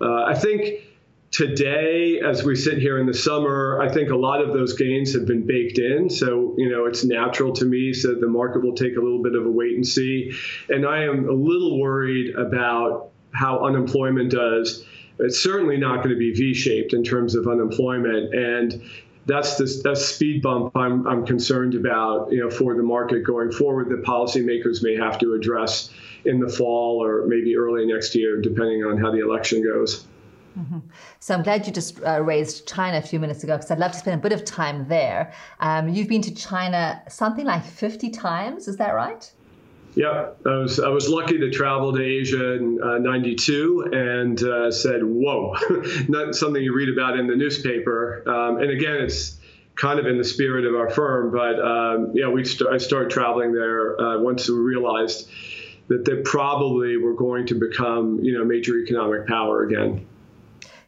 Uh, 0.00 0.24
I 0.24 0.34
think 0.34 0.86
today, 1.30 2.20
as 2.20 2.42
we 2.42 2.56
sit 2.56 2.78
here 2.78 2.98
in 2.98 3.06
the 3.06 3.14
summer, 3.14 3.80
I 3.82 3.92
think 3.92 4.10
a 4.10 4.16
lot 4.16 4.42
of 4.42 4.52
those 4.52 4.74
gains 4.74 5.12
have 5.14 5.26
been 5.26 5.46
baked 5.46 5.78
in. 5.78 6.08
So, 6.08 6.54
you 6.56 6.70
know, 6.70 6.86
it's 6.86 7.04
natural 7.04 7.52
to 7.54 7.64
me. 7.64 7.92
So 7.92 8.14
the 8.14 8.28
market 8.28 8.64
will 8.64 8.74
take 8.74 8.96
a 8.96 9.00
little 9.00 9.22
bit 9.22 9.34
of 9.34 9.46
a 9.46 9.50
wait 9.50 9.74
and 9.74 9.86
see. 9.86 10.32
And 10.68 10.86
I 10.86 11.04
am 11.04 11.28
a 11.28 11.32
little 11.32 11.80
worried 11.80 12.34
about 12.34 13.11
how 13.32 13.64
unemployment 13.64 14.30
does 14.30 14.84
it's 15.18 15.40
certainly 15.40 15.76
not 15.76 15.96
going 15.98 16.10
to 16.10 16.16
be 16.16 16.32
V-shaped 16.32 16.92
in 16.92 17.04
terms 17.04 17.34
of 17.34 17.46
unemployment, 17.46 18.34
and 18.34 18.82
that's 19.26 19.56
the 19.56 19.80
that's 19.84 20.04
speed 20.04 20.42
bump 20.42 20.76
I'm, 20.76 21.06
I'm 21.06 21.24
concerned 21.24 21.74
about. 21.74 22.32
You 22.32 22.40
know, 22.40 22.50
for 22.50 22.74
the 22.74 22.82
market 22.82 23.24
going 23.24 23.52
forward, 23.52 23.88
that 23.90 24.02
policymakers 24.02 24.82
may 24.82 24.96
have 24.96 25.18
to 25.20 25.34
address 25.34 25.90
in 26.24 26.40
the 26.40 26.48
fall 26.48 27.02
or 27.02 27.26
maybe 27.26 27.56
early 27.56 27.86
next 27.86 28.14
year, 28.14 28.40
depending 28.40 28.84
on 28.84 28.98
how 28.98 29.10
the 29.10 29.20
election 29.20 29.62
goes. 29.62 30.06
Mm-hmm. 30.58 30.78
So 31.18 31.34
I'm 31.34 31.42
glad 31.42 31.66
you 31.66 31.72
just 31.72 32.02
uh, 32.02 32.20
raised 32.22 32.68
China 32.68 32.98
a 32.98 33.02
few 33.02 33.18
minutes 33.18 33.42
ago 33.42 33.56
because 33.56 33.70
I'd 33.70 33.78
love 33.78 33.92
to 33.92 33.98
spend 33.98 34.20
a 34.20 34.22
bit 34.22 34.32
of 34.32 34.44
time 34.44 34.86
there. 34.86 35.32
Um, 35.60 35.88
you've 35.88 36.08
been 36.08 36.20
to 36.22 36.34
China 36.34 37.02
something 37.08 37.46
like 37.46 37.64
50 37.64 38.10
times, 38.10 38.68
is 38.68 38.76
that 38.76 38.90
right? 38.90 39.32
Yeah, 39.94 40.30
I 40.46 40.56
was 40.56 40.80
I 40.80 40.88
was 40.88 41.08
lucky 41.08 41.38
to 41.38 41.50
travel 41.50 41.92
to 41.92 42.02
Asia 42.02 42.54
in 42.54 42.76
'92 42.76 43.84
uh, 43.84 43.96
and 43.96 44.42
uh, 44.42 44.70
said, 44.70 45.02
"Whoa!" 45.02 45.54
Not 46.08 46.34
something 46.34 46.62
you 46.62 46.74
read 46.74 46.88
about 46.88 47.18
in 47.18 47.26
the 47.26 47.36
newspaper. 47.36 48.22
Um, 48.26 48.58
and 48.58 48.70
again, 48.70 48.96
it's 48.96 49.38
kind 49.76 49.98
of 49.98 50.06
in 50.06 50.16
the 50.16 50.24
spirit 50.24 50.64
of 50.64 50.74
our 50.74 50.88
firm. 50.88 51.30
But 51.30 51.60
um, 51.60 52.12
yeah, 52.14 52.28
we 52.28 52.44
st- 52.44 52.70
I 52.70 52.78
started 52.78 53.10
traveling 53.10 53.52
there 53.52 54.00
uh, 54.00 54.18
once 54.20 54.48
we 54.48 54.56
realized 54.56 55.28
that 55.88 56.06
they 56.06 56.22
probably 56.22 56.96
were 56.96 57.14
going 57.14 57.46
to 57.48 57.54
become 57.54 58.18
you 58.22 58.36
know 58.36 58.44
major 58.44 58.78
economic 58.78 59.26
power 59.26 59.64
again. 59.64 60.06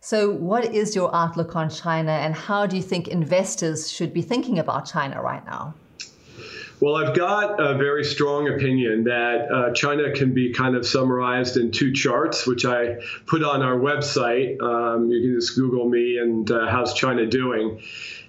So, 0.01 0.31
what 0.31 0.75
is 0.75 0.95
your 0.95 1.15
outlook 1.15 1.57
on 1.57 1.69
China, 1.69 2.13
and 2.13 2.35
how 2.35 2.67
do 2.67 2.77
you 2.77 2.83
think 2.83 3.09
investors 3.09 3.91
should 3.91 4.15
be 4.15 4.23
thinking 4.23 4.59
about 4.59 4.87
China 4.87 5.21
right 5.21 5.45
now? 5.45 5.75
Well, 6.81 6.97
I've 6.97 7.15
got 7.15 7.61
a 7.61 7.79
very 7.79 8.05
strong 8.05 8.49
opinion 8.49 9.05
that 9.05 9.51
uh, 9.51 9.73
China 9.75 10.13
can 10.13 10.35
be 10.35 10.53
kind 10.53 10.75
of 10.75 10.87
summarized 10.87 11.57
in 11.57 11.71
two 11.71 11.93
charts, 11.93 12.47
which 12.47 12.65
I 12.65 12.97
put 13.27 13.45
on 13.45 13.63
our 13.63 13.77
website. 13.77 14.61
Um, 14.61 15.09
you 15.11 15.23
can 15.23 15.41
just 15.41 15.57
Google 15.57 15.89
me 15.89 16.19
and 16.19 16.51
uh, 16.51 16.67
how's 16.69 16.93
China 16.95 17.27
doing. 17.27 17.81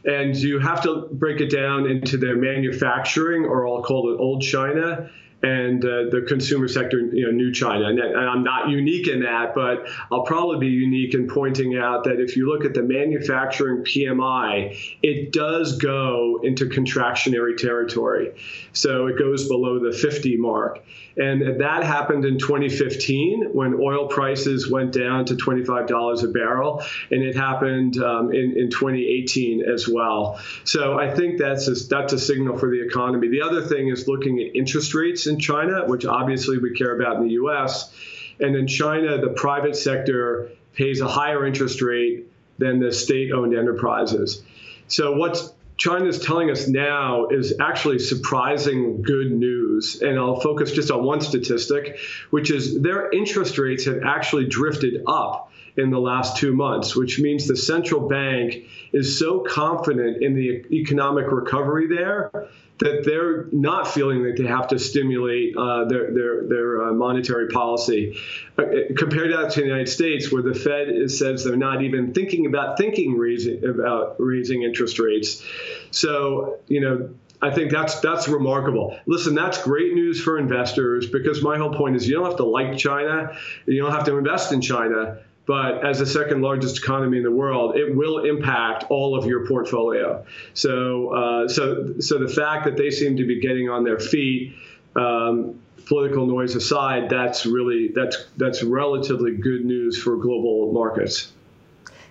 And 0.05 0.35
you 0.35 0.59
have 0.59 0.83
to 0.83 1.07
break 1.11 1.41
it 1.41 1.49
down 1.49 1.89
into 1.89 2.17
their 2.17 2.35
manufacturing, 2.35 3.45
or 3.45 3.67
I'll 3.67 3.81
call 3.81 4.13
it 4.13 4.17
old 4.19 4.43
China, 4.43 5.09
and 5.45 5.85
uh, 5.85 6.09
the 6.09 6.25
consumer 6.27 6.67
sector, 6.67 6.99
you 6.99 7.25
know, 7.25 7.31
new 7.31 7.51
China. 7.51 7.85
And, 7.85 7.99
and, 7.99 8.17
I'm 8.17 8.43
not 8.43 8.69
unique 8.69 9.07
in 9.07 9.21
that, 9.21 9.53
but 9.53 9.87
I'll 10.11 10.23
probably 10.23 10.57
be 10.59 10.73
unique 10.73 11.13
in 11.13 11.27
pointing 11.27 11.77
out 11.77 12.05
that 12.05 12.19
if 12.19 12.35
you 12.35 12.49
look 12.49 12.65
at 12.65 12.73
the 12.73 12.81
manufacturing 12.81 13.83
PMI, 13.83 14.75
it 15.03 15.31
does 15.31 15.77
go 15.77 16.39
into 16.41 16.65
contractionary 16.65 17.57
territory. 17.57 18.33
So 18.73 19.05
it 19.05 19.19
goes 19.19 19.47
below 19.47 19.79
the 19.79 19.95
50 19.95 20.37
mark. 20.37 20.83
And 21.17 21.61
that 21.61 21.83
happened 21.83 22.25
in 22.25 22.37
2015 22.39 23.49
when 23.53 23.75
oil 23.75 24.07
prices 24.07 24.69
went 24.69 24.91
down 24.91 25.25
to 25.25 25.35
$25 25.35 26.23
a 26.23 26.27
barrel, 26.27 26.83
and 27.09 27.23
it 27.23 27.35
happened 27.35 27.97
um, 27.97 28.33
in, 28.33 28.57
in 28.57 28.69
2018 28.69 29.63
as 29.63 29.87
well. 29.87 30.39
So 30.65 30.99
I 30.99 31.13
think 31.13 31.37
that's 31.37 31.67
a, 31.67 31.87
that's 31.87 32.11
a 32.11 32.19
signal 32.19 32.57
for 32.57 32.69
the 32.69 32.85
economy. 32.85 33.29
The 33.29 33.43
other 33.43 33.61
thing 33.61 33.87
is 33.87 34.07
looking 34.07 34.39
at 34.39 34.55
interest 34.55 34.93
rates 34.93 35.27
in 35.27 35.34
China, 35.39 35.85
which 35.87 36.05
obviously 36.05 36.57
we 36.57 36.71
care 36.71 36.95
about 36.99 37.17
in 37.17 37.27
the 37.27 37.33
US. 37.33 37.93
And 38.39 38.55
in 38.55 38.67
China, 38.67 39.19
the 39.19 39.29
private 39.29 39.75
sector 39.75 40.51
pays 40.73 41.01
a 41.01 41.07
higher 41.07 41.45
interest 41.45 41.81
rate 41.81 42.27
than 42.57 42.79
the 42.79 42.91
state 42.91 43.31
owned 43.31 43.55
enterprises. 43.55 44.43
So 44.87 45.13
what's 45.13 45.53
is 45.83 46.19
telling 46.19 46.49
us 46.49 46.67
now 46.67 47.27
is 47.27 47.53
actually 47.59 47.99
surprising 47.99 49.01
good 49.01 49.31
news. 49.31 50.01
And 50.01 50.17
I'll 50.17 50.39
focus 50.39 50.71
just 50.71 50.89
on 50.89 51.03
one 51.03 51.21
statistic, 51.21 51.99
which 52.29 52.49
is 52.49 52.81
their 52.81 53.11
interest 53.11 53.57
rates 53.57 53.85
have 53.85 54.01
actually 54.03 54.45
drifted 54.45 55.03
up 55.05 55.44
in 55.77 55.89
the 55.89 55.99
last 55.99 56.37
two 56.37 56.53
months, 56.53 56.95
which 56.95 57.19
means 57.19 57.47
the 57.47 57.57
central 57.57 58.07
bank 58.07 58.65
is 58.93 59.19
so 59.19 59.39
confident 59.39 60.23
in 60.23 60.33
the 60.33 60.65
economic 60.71 61.31
recovery 61.31 61.87
there 61.87 62.31
that 62.77 63.03
they're 63.05 63.45
not 63.51 63.87
feeling 63.87 64.23
that 64.23 64.35
they 64.37 64.45
have 64.45 64.67
to 64.67 64.77
stimulate 64.77 65.55
uh, 65.55 65.85
their 65.85 66.13
their, 66.13 66.47
their 66.47 66.83
uh, 66.83 66.93
monetary 66.93 67.47
policy. 67.47 68.17
Uh, 68.57 68.63
compared 68.97 69.31
that 69.31 69.51
to 69.51 69.61
the 69.61 69.67
United 69.67 69.89
States, 69.89 70.31
where 70.31 70.41
the 70.41 70.53
Fed 70.53 70.89
is, 70.89 71.17
says 71.17 71.43
they're 71.43 71.55
not 71.55 71.83
even 71.83 72.13
thinking 72.13 72.45
about 72.45 72.77
thinking 72.77 73.17
raising 73.17 73.63
about 73.65 74.15
raising 74.19 74.63
interest 74.63 74.99
rates. 74.99 75.43
So 75.91 76.59
you 76.67 76.81
know. 76.81 77.09
I 77.41 77.53
think 77.53 77.69
that's 77.69 77.99
that's 77.99 78.29
remarkable. 78.29 78.97
Listen, 79.05 79.35
that's 79.35 79.61
great 79.61 79.93
news 79.93 80.19
for 80.21 80.39
investors 80.39 81.07
because 81.07 81.43
my 81.43 81.57
whole 81.57 81.73
point 81.73 81.95
is 81.97 82.07
you 82.07 82.15
don't 82.15 82.25
have 82.25 82.37
to 82.37 82.45
like 82.45 82.77
China, 82.77 83.37
you 83.67 83.83
don't 83.83 83.91
have 83.91 84.05
to 84.05 84.17
invest 84.17 84.53
in 84.53 84.61
China, 84.61 85.19
but 85.45 85.85
as 85.85 85.99
the 85.99 86.05
second 86.05 86.41
largest 86.41 86.79
economy 86.79 87.17
in 87.17 87.23
the 87.23 87.31
world, 87.31 87.75
it 87.75 87.95
will 87.95 88.25
impact 88.25 88.85
all 88.89 89.17
of 89.17 89.25
your 89.25 89.47
portfolio. 89.47 90.25
So, 90.53 91.13
uh, 91.13 91.47
so, 91.47 91.99
so 91.99 92.17
the 92.17 92.27
fact 92.27 92.65
that 92.65 92.77
they 92.77 92.89
seem 92.89 93.17
to 93.17 93.25
be 93.25 93.39
getting 93.39 93.69
on 93.69 93.83
their 93.83 93.99
feet, 93.99 94.55
um, 94.95 95.59
political 95.85 96.25
noise 96.25 96.55
aside, 96.55 97.09
that's 97.09 97.45
really 97.45 97.89
that's 97.93 98.25
that's 98.37 98.63
relatively 98.63 99.35
good 99.37 99.65
news 99.65 100.01
for 100.01 100.17
global 100.17 100.71
markets. 100.73 101.31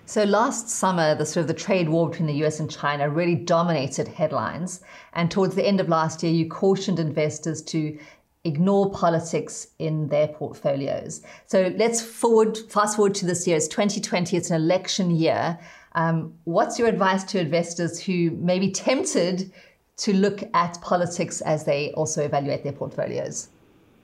So 0.07 0.23
last 0.23 0.69
summer, 0.69 1.15
the 1.15 1.25
sort 1.25 1.41
of 1.41 1.47
the 1.47 1.55
trade 1.55 1.89
war 1.89 2.09
between 2.09 2.27
the 2.27 2.45
US 2.45 2.59
and 2.59 2.69
China 2.69 3.09
really 3.09 3.35
dominated 3.35 4.07
headlines. 4.07 4.81
And 5.13 5.31
towards 5.31 5.55
the 5.55 5.65
end 5.65 5.79
of 5.79 5.89
last 5.89 6.21
year, 6.21 6.31
you 6.31 6.47
cautioned 6.47 6.99
investors 6.99 7.61
to 7.63 7.97
ignore 8.45 8.89
politics 8.91 9.67
in 9.79 10.07
their 10.07 10.27
portfolios. 10.27 11.21
So 11.47 11.73
let's 11.77 12.01
forward, 12.01 12.57
fast 12.69 12.95
forward 12.95 13.15
to 13.15 13.25
this 13.25 13.45
year. 13.47 13.57
It's 13.57 13.67
2020. 13.67 14.37
It's 14.37 14.51
an 14.51 14.55
election 14.61 15.11
year. 15.11 15.59
Um, 15.93 16.33
what's 16.43 16.77
your 16.77 16.87
advice 16.87 17.23
to 17.25 17.39
investors 17.39 17.99
who 17.99 18.31
may 18.31 18.59
be 18.59 18.71
tempted 18.71 19.51
to 19.97 20.13
look 20.13 20.43
at 20.53 20.79
politics 20.81 21.41
as 21.41 21.65
they 21.65 21.91
also 21.93 22.23
evaluate 22.23 22.63
their 22.63 22.73
portfolios? 22.73 23.49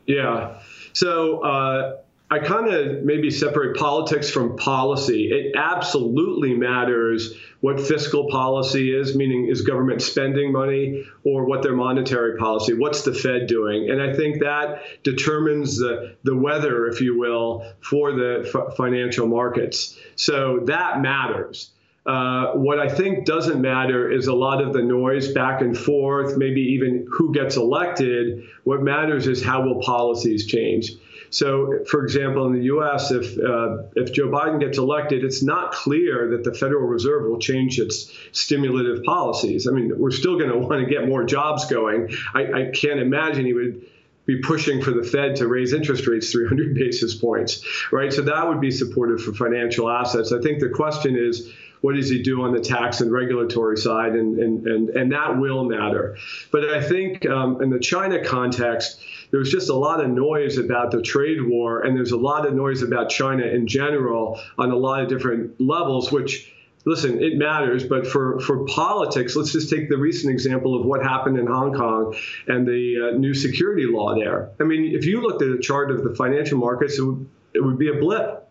Yeah. 0.08 0.60
So 0.94 1.44
uh, 1.44 1.98
I 2.32 2.40
kind 2.40 2.74
of 2.74 3.04
maybe 3.04 3.30
separate 3.30 3.76
politics 3.76 4.30
from 4.30 4.56
policy. 4.56 5.30
It 5.32 5.54
absolutely 5.58 6.54
matters 6.56 7.36
what 7.60 7.78
fiscal 7.78 8.30
policy 8.30 8.98
is, 8.98 9.18
meaning 9.18 9.50
is 9.50 9.64
government 9.64 10.02
spending 10.02 10.54
money, 10.54 11.06
or 11.26 11.44
what 11.44 11.62
their 11.62 11.76
monetary 11.76 12.38
policy, 12.38 12.74
what's 12.74 13.04
the 13.04 13.14
Fed 13.14 13.48
doing? 13.48 13.90
And 13.92 14.02
I 14.02 14.14
think 14.14 14.40
that 14.40 14.82
determines 15.04 15.78
the, 15.78 16.16
the 16.24 16.34
weather, 16.34 16.88
if 16.88 17.02
you 17.02 17.20
will, 17.20 17.66
for 17.82 18.14
the 18.14 18.50
f- 18.52 18.78
financial 18.78 19.28
markets. 19.28 20.00
So 20.16 20.62
that 20.68 21.02
matters. 21.02 21.72
Uh, 22.06 22.54
what 22.54 22.80
I 22.80 22.88
think 22.88 23.26
doesn't 23.26 23.62
matter 23.62 24.10
is 24.10 24.28
a 24.28 24.34
lot 24.34 24.64
of 24.64 24.72
the 24.72 24.82
noise 24.82 25.34
back 25.34 25.60
and 25.60 25.78
forth, 25.78 26.38
maybe 26.38 26.62
even 26.62 27.06
who 27.12 27.34
gets 27.34 27.58
elected. 27.58 28.44
What 28.64 28.82
matters 28.82 29.28
is 29.28 29.44
how 29.44 29.64
will 29.64 29.82
policies 29.82 30.48
change. 30.48 30.94
So, 31.32 31.86
for 31.90 32.04
example, 32.04 32.46
in 32.48 32.54
the 32.54 32.66
U.S., 32.66 33.10
if 33.12 33.38
uh, 33.40 33.84
if 33.96 34.14
Joe 34.14 34.28
Biden 34.28 34.60
gets 34.60 34.78
elected, 34.78 35.24
it's 35.24 35.42
not 35.42 35.72
clear 35.72 36.32
that 36.32 36.44
the 36.44 36.54
Federal 36.54 36.88
Reserve 36.88 37.24
will 37.24 37.40
change 37.40 37.80
its 37.80 38.12
stimulative 38.34 39.04
policies. 39.06 39.66
I 39.66 39.72
mean, 39.72 39.94
we're 39.98 40.12
still 40.12 40.38
going 40.38 40.52
to 40.52 40.58
want 40.58 40.84
to 40.84 40.94
get 40.94 41.08
more 41.08 41.24
jobs 41.24 41.66
going. 41.66 42.10
I, 42.34 42.42
I 42.42 42.72
can't 42.74 43.00
imagine 43.00 43.46
he 43.46 43.54
would 43.54 43.88
be 44.26 44.42
pushing 44.42 44.82
for 44.82 44.92
the 44.92 45.04
Fed 45.04 45.38
to 45.38 45.48
raise 45.48 45.74
interest 45.74 46.06
rates 46.06 46.32
300 46.32 46.76
basis 46.76 47.16
points, 47.16 47.66
right? 47.92 48.12
So 48.12 48.24
that 48.24 48.48
would 48.50 48.60
be 48.60 48.72
supportive 48.72 49.24
for 49.24 49.34
financial 49.34 49.90
assets. 49.90 50.34
I 50.34 50.42
think 50.42 50.60
the 50.60 50.70
question 50.70 51.16
is, 51.18 51.50
what 51.82 51.96
does 51.96 52.10
he 52.10 52.22
do 52.22 52.44
on 52.44 52.54
the 52.54 52.62
tax 52.62 53.02
and 53.02 53.12
regulatory 53.12 53.78
side? 53.78 54.14
And, 54.14 54.40
and, 54.40 54.68
and, 54.68 54.90
and 54.90 55.12
that 55.12 55.38
will 55.38 55.66
matter. 55.66 56.18
But 56.52 56.70
I 56.70 56.82
think 56.82 57.28
um, 57.28 57.62
in 57.62 57.70
the 57.70 57.80
China 57.80 58.24
context, 58.24 59.02
there's 59.32 59.52
just 59.52 59.70
a 59.70 59.76
lot 59.76 60.04
of 60.04 60.10
noise 60.10 60.58
about 60.58 60.92
the 60.92 61.02
trade 61.02 61.42
war, 61.42 61.82
and 61.82 61.96
there's 61.96 62.12
a 62.12 62.18
lot 62.18 62.46
of 62.46 62.54
noise 62.54 62.82
about 62.82 63.10
China 63.10 63.46
in 63.46 63.68
general 63.68 64.40
on 64.58 64.72
a 64.72 64.76
lot 64.76 65.02
of 65.02 65.10
different 65.10 65.60
levels, 65.60 66.12
which 66.12 66.54
listen, 66.86 67.22
it 67.22 67.38
matters, 67.38 67.84
but 67.84 68.08
for, 68.08 68.40
for 68.40 68.66
politics, 68.66 69.36
let's 69.36 69.52
just 69.52 69.70
take 69.70 69.90
the 69.90 69.98
recent 69.98 70.32
example 70.32 70.80
of 70.80 70.86
what 70.86 71.04
happened 71.04 71.38
in 71.38 71.46
Hong 71.48 71.74
Kong 71.74 72.16
and 72.48 72.68
the 72.68 73.12
uh, 73.14 73.18
new 73.18 73.34
security 73.34 73.86
law 73.86 74.16
there. 74.16 74.50
I 74.60 74.64
mean, 74.64 74.96
if 74.96 75.06
you 75.06 75.22
looked 75.22 75.42
at 75.42 75.50
a 75.50 75.60
chart 75.60 75.92
of 75.92 76.04
the 76.04 76.16
financial 76.16 76.58
markets, 76.58 76.98
it 76.98 77.04
would, 77.04 77.30
it 77.54 77.64
would 77.64 77.78
be 77.78 77.90
a 77.90 78.00
blip, 78.00 78.51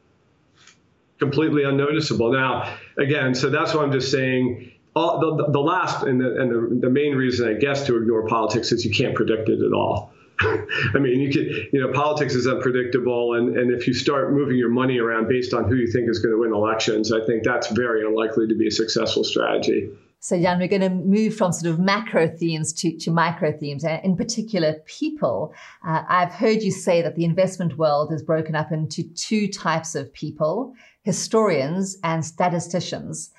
completely 1.20 1.64
unnoticeable. 1.64 2.32
Now, 2.32 2.76
again, 2.98 3.34
so 3.34 3.50
that's 3.50 3.74
why 3.74 3.82
I'm 3.82 3.92
just 3.92 4.10
saying. 4.10 4.72
Uh, 4.96 4.98
all, 4.98 5.36
the, 5.36 5.52
the 5.52 5.60
last 5.60 6.02
and, 6.02 6.20
the, 6.20 6.40
and 6.40 6.50
the, 6.50 6.86
the 6.86 6.90
main 6.90 7.14
reason, 7.14 7.48
I 7.48 7.52
guess, 7.54 7.86
to 7.86 7.96
ignore 7.96 8.26
politics 8.26 8.72
is 8.72 8.84
you 8.84 8.90
can't 8.90 9.14
predict 9.14 9.48
it 9.48 9.62
at 9.64 9.72
all. 9.72 10.12
I 10.40 10.98
mean, 10.98 11.20
you 11.20 11.30
could, 11.30 11.68
you 11.72 11.80
know, 11.80 11.92
politics 11.92 12.34
is 12.34 12.48
unpredictable, 12.48 13.34
and, 13.34 13.56
and 13.56 13.70
if 13.70 13.86
you 13.86 13.94
start 13.94 14.32
moving 14.32 14.56
your 14.56 14.70
money 14.70 14.98
around 14.98 15.28
based 15.28 15.54
on 15.54 15.68
who 15.68 15.76
you 15.76 15.86
think 15.86 16.08
is 16.08 16.18
going 16.18 16.34
to 16.34 16.40
win 16.40 16.52
elections, 16.52 17.12
I 17.12 17.24
think 17.24 17.44
that's 17.44 17.68
very 17.68 18.04
unlikely 18.04 18.48
to 18.48 18.54
be 18.56 18.66
a 18.66 18.70
successful 18.70 19.22
strategy. 19.22 19.90
So, 20.22 20.38
Jan, 20.38 20.58
we're 20.58 20.68
going 20.68 20.82
to 20.82 20.90
move 20.90 21.34
from 21.34 21.50
sort 21.50 21.72
of 21.72 21.80
macro 21.80 22.28
themes 22.28 22.74
to, 22.74 22.94
to 22.98 23.10
micro 23.10 23.56
themes, 23.56 23.84
and 23.84 24.04
in 24.04 24.16
particular, 24.16 24.74
people. 24.84 25.54
Uh, 25.86 26.02
I've 26.06 26.30
heard 26.32 26.62
you 26.62 26.70
say 26.70 27.00
that 27.00 27.16
the 27.16 27.24
investment 27.24 27.78
world 27.78 28.12
is 28.12 28.22
broken 28.22 28.54
up 28.54 28.70
into 28.70 29.02
two 29.14 29.48
types 29.48 29.94
of 29.94 30.12
people 30.12 30.74
historians 31.02 31.96
and 32.04 32.22
statisticians. 32.22 33.30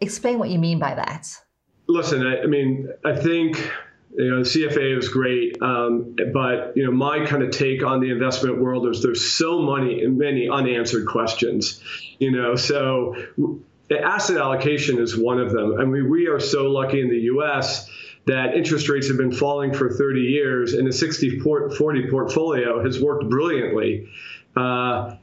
Explain 0.00 0.38
what 0.38 0.50
you 0.50 0.60
mean 0.60 0.78
by 0.78 0.94
that. 0.94 1.26
Listen, 1.88 2.24
I, 2.24 2.42
I 2.42 2.46
mean, 2.46 2.88
I 3.04 3.16
think 3.16 3.56
you 4.16 4.30
know, 4.30 4.44
the 4.44 4.48
CFA 4.48 4.98
is 4.98 5.08
great, 5.08 5.60
um, 5.60 6.14
but 6.32 6.76
you 6.76 6.84
know, 6.84 6.92
my 6.92 7.26
kind 7.26 7.42
of 7.42 7.50
take 7.50 7.82
on 7.82 8.00
the 8.00 8.10
investment 8.10 8.60
world 8.60 8.86
is 8.86 9.02
there's 9.02 9.28
so 9.28 9.60
many 9.60 10.06
many 10.06 10.48
unanswered 10.48 11.08
questions. 11.08 11.82
You 12.20 12.30
know, 12.30 12.54
so 12.54 13.16
asset 14.00 14.36
allocation 14.36 14.98
is 14.98 15.16
one 15.16 15.40
of 15.40 15.52
them. 15.52 15.80
I 15.80 15.84
mean, 15.84 16.10
we 16.10 16.28
are 16.28 16.40
so 16.40 16.70
lucky 16.70 17.00
in 17.00 17.08
the 17.08 17.20
U.S. 17.20 17.88
that 18.26 18.54
interest 18.54 18.88
rates 18.88 19.08
have 19.08 19.16
been 19.16 19.32
falling 19.32 19.74
for 19.74 19.90
30 19.90 20.20
years, 20.20 20.74
and 20.74 20.86
a 20.86 20.90
60-40 20.90 22.10
portfolio 22.10 22.84
has 22.84 23.00
worked 23.00 23.28
brilliantly. 23.28 24.08
Uh, 24.56 25.16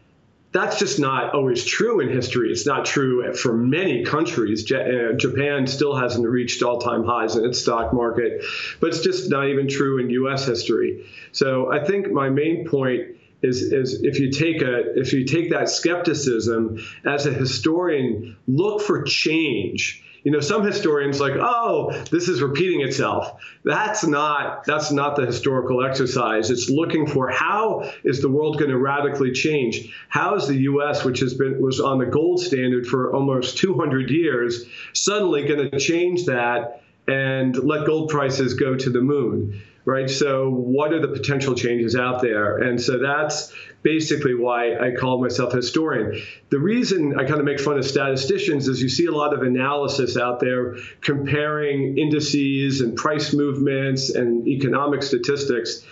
that's 0.51 0.79
just 0.79 0.99
not 0.99 1.36
always 1.36 1.63
true 1.63 1.99
in 1.99 2.10
history. 2.10 2.51
It's 2.51 2.65
not 2.65 2.84
true 2.86 3.34
for 3.36 3.53
many 3.53 4.03
countries. 4.03 4.69
Uh, 4.71 5.13
Japan 5.15 5.67
still 5.67 5.95
hasn't 5.95 6.27
reached 6.27 6.63
all 6.63 6.79
time 6.79 7.05
highs 7.05 7.36
in 7.36 7.45
its 7.45 7.62
stock 7.62 7.93
market, 7.93 8.43
but 8.79 8.88
it's 8.88 9.01
just 9.01 9.29
not 9.29 9.47
even 9.47 9.67
true 9.67 9.99
in 9.99 10.10
U.S. 10.10 10.45
history. 10.45 11.08
So 11.34 11.71
I 11.71 11.86
think 11.86 12.12
my 12.12 12.29
main 12.29 12.67
point 12.67 13.18
is, 13.41 13.62
is 13.71 14.02
if 14.04 14.19
you 14.19 14.32
take 14.32 14.62
a 14.62 14.99
if 14.99 15.13
you 15.13 15.25
take 15.25 15.52
that 15.52 15.69
skepticism 15.69 16.80
as 17.06 17.25
a 17.25 17.32
historian, 17.32 18.38
look 18.47 18.82
for 18.82 19.04
change. 19.04 20.04
You 20.23 20.32
know 20.34 20.41
some 20.41 20.65
historians 20.65 21.21
like 21.21 21.36
oh 21.39 21.93
this 22.12 22.28
is 22.28 22.41
repeating 22.41 22.82
itself. 22.82 23.41
That's 23.63 24.06
not 24.06 24.65
that's 24.65 24.91
not 24.91 25.15
the 25.15 25.25
historical 25.25 25.86
exercise. 25.86 26.52
It's 26.52 26.69
looking 26.69 27.08
for 27.08 27.30
how 27.30 27.89
is 28.04 28.21
the 28.21 28.30
world 28.30 28.60
going 28.60 28.71
to 28.71 28.78
radically 28.78 29.32
change? 29.32 29.95
How 30.10 30.36
is 30.36 30.47
the 30.47 30.58
us 30.58 31.06
which 31.06 31.21
has 31.21 31.34
been 31.34 31.62
was 31.62 31.80
on 31.80 31.99
the 31.99 32.06
gold 32.06 32.41
standard 32.41 32.86
for 32.86 33.15
almost 33.15 33.58
200 33.58 34.10
years 34.10 34.65
suddenly 34.91 35.45
going 35.45 35.71
to 35.71 35.80
change 35.80 36.25
that 36.25 36.84
and 37.08 37.56
let 37.63 37.88
gold 37.88 38.10
prices 38.10 38.54
go 38.54 38.75
to 38.75 38.89
the 38.89 39.02
moon 39.02 39.62
right? 39.86 40.10
So, 40.10 40.50
what 40.50 40.94
are 40.94 41.02
the 41.02 41.08
potential 41.08 41.56
changes 41.56 41.96
out 41.96 42.22
there? 42.22 42.58
And 42.58 42.80
so 42.82 43.00
that's 43.00 43.54
basically 43.82 44.36
why 44.36 44.78
I 44.78 44.94
call 44.96 45.22
myself 45.22 45.54
a 45.54 45.58
historian. 45.58 46.22
The 46.50 46.60
reason 46.60 47.18
I 47.18 47.24
kind 47.24 47.39
of 47.39 47.46
make 47.46 47.60
fun 47.60 47.78
of 47.78 47.86
statisticians 47.86 48.68
is 48.68 48.82
you 48.82 48.89
see 48.89 49.06
a 49.06 49.12
lot 49.12 49.34
of 49.34 49.42
analysis 49.42 50.18
out 50.18 50.39
there 50.39 50.76
comparing 51.02 51.98
indices 51.98 52.82
and 52.82 52.96
price 52.96 53.34
movements 53.34 54.10
and 54.10 54.48
economic 54.48 55.04
statistics. 55.04 55.86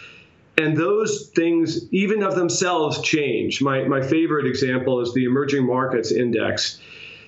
And 0.57 0.75
those 0.75 1.27
things, 1.35 1.91
even 1.93 2.23
of 2.23 2.35
themselves, 2.35 3.01
change. 3.01 3.61
My, 3.61 3.83
my 3.83 4.01
favorite 4.01 4.47
example 4.47 5.01
is 5.01 5.13
the 5.13 5.25
Emerging 5.25 5.65
Markets 5.65 6.11
Index 6.11 6.79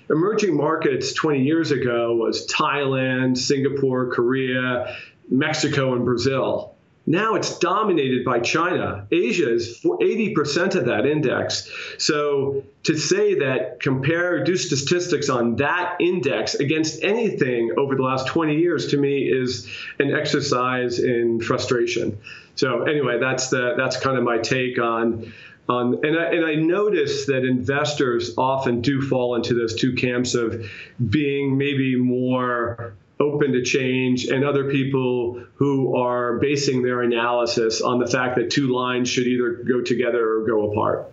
emerging 0.10 0.56
markets 0.56 1.13
20 1.13 1.43
years 1.43 1.72
ago 1.72 2.15
was 2.15 2.48
Thailand, 2.48 3.38
Singapore, 3.38 4.08
Korea, 4.08 4.98
Mexico 5.29 5.93
and 5.93 6.05
Brazil. 6.05 6.75
Now 7.05 7.35
it's 7.35 7.57
dominated 7.57 8.23
by 8.23 8.39
China. 8.39 9.07
Asia 9.11 9.51
is 9.51 9.79
80% 9.83 10.75
of 10.75 10.85
that 10.85 11.07
index. 11.07 11.71
So 11.97 12.63
to 12.83 12.95
say 12.97 13.35
that 13.39 13.79
compare, 13.79 14.43
do 14.43 14.55
statistics 14.55 15.27
on 15.27 15.55
that 15.55 15.97
index 15.99 16.53
against 16.55 17.03
anything 17.03 17.71
over 17.77 17.95
the 17.95 18.03
last 18.03 18.27
20 18.27 18.57
years 18.57 18.89
to 18.91 18.97
me 18.97 19.23
is 19.23 19.67
an 19.97 20.13
exercise 20.13 20.99
in 20.99 21.41
frustration. 21.41 22.19
So 22.55 22.83
anyway, 22.83 23.17
that's 23.19 23.49
the 23.49 23.73
that's 23.75 23.97
kind 23.97 24.17
of 24.17 24.23
my 24.23 24.37
take 24.37 24.77
on 24.77 25.33
Um, 25.69 25.99
and, 26.01 26.17
I, 26.17 26.25
and 26.33 26.43
I 26.43 26.55
notice 26.55 27.27
that 27.27 27.45
investors 27.45 28.33
often 28.37 28.81
do 28.81 29.03
fall 29.03 29.35
into 29.35 29.53
those 29.53 29.75
two 29.75 29.93
camps 29.93 30.33
of 30.33 30.65
being 31.09 31.57
maybe 31.59 31.95
more 31.95 32.95
open 33.19 33.51
to 33.51 33.62
change 33.62 34.25
and 34.27 34.45
other 34.45 34.71
people 34.71 35.43
who 35.55 35.95
are 35.97 36.38
basing 36.38 36.82
their 36.82 37.01
analysis 37.01 37.82
on 37.82 37.99
the 37.99 38.08
fact 38.08 38.38
that 38.38 38.49
two 38.49 38.67
lines 38.67 39.10
should 39.10 39.27
either 39.27 39.63
go 39.67 39.82
together 39.82 40.38
or 40.38 40.47
go 40.47 40.71
apart. 40.71 41.12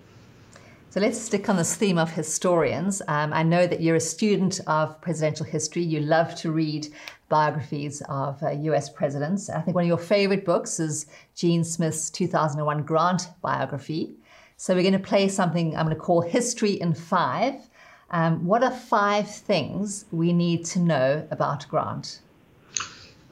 So 0.90 1.00
let's 1.00 1.20
stick 1.20 1.48
on 1.48 1.56
this 1.56 1.74
theme 1.74 1.98
of 1.98 2.10
historians. 2.10 3.02
Um, 3.08 3.32
I 3.32 3.42
know 3.42 3.66
that 3.66 3.82
you're 3.82 3.96
a 3.96 4.00
student 4.00 4.60
of 4.66 4.98
presidential 5.00 5.44
history. 5.44 5.82
You 5.82 6.00
love 6.00 6.34
to 6.36 6.52
read 6.52 6.88
biographies 7.28 8.02
of 8.08 8.42
uh, 8.42 8.50
US 8.50 8.88
presidents. 8.88 9.50
I 9.50 9.60
think 9.60 9.74
one 9.74 9.84
of 9.84 9.88
your 9.88 9.98
favorite 9.98 10.44
books 10.44 10.78
is 10.78 11.06
Jean 11.34 11.64
Smith's 11.64 12.08
2001 12.10 12.84
Grant 12.84 13.28
biography. 13.42 14.14
So 14.56 14.74
we're 14.74 14.82
going 14.82 14.94
to 14.94 14.98
play 14.98 15.28
something 15.28 15.76
I'm 15.76 15.84
going 15.84 15.94
to 15.94 16.00
call 16.00 16.22
History 16.22 16.80
in 16.80 16.94
Five. 16.94 17.65
Um, 18.10 18.46
what 18.46 18.62
are 18.62 18.70
five 18.70 19.28
things 19.28 20.04
we 20.12 20.32
need 20.32 20.64
to 20.66 20.78
know 20.78 21.26
about 21.30 21.66
Grant? 21.68 22.20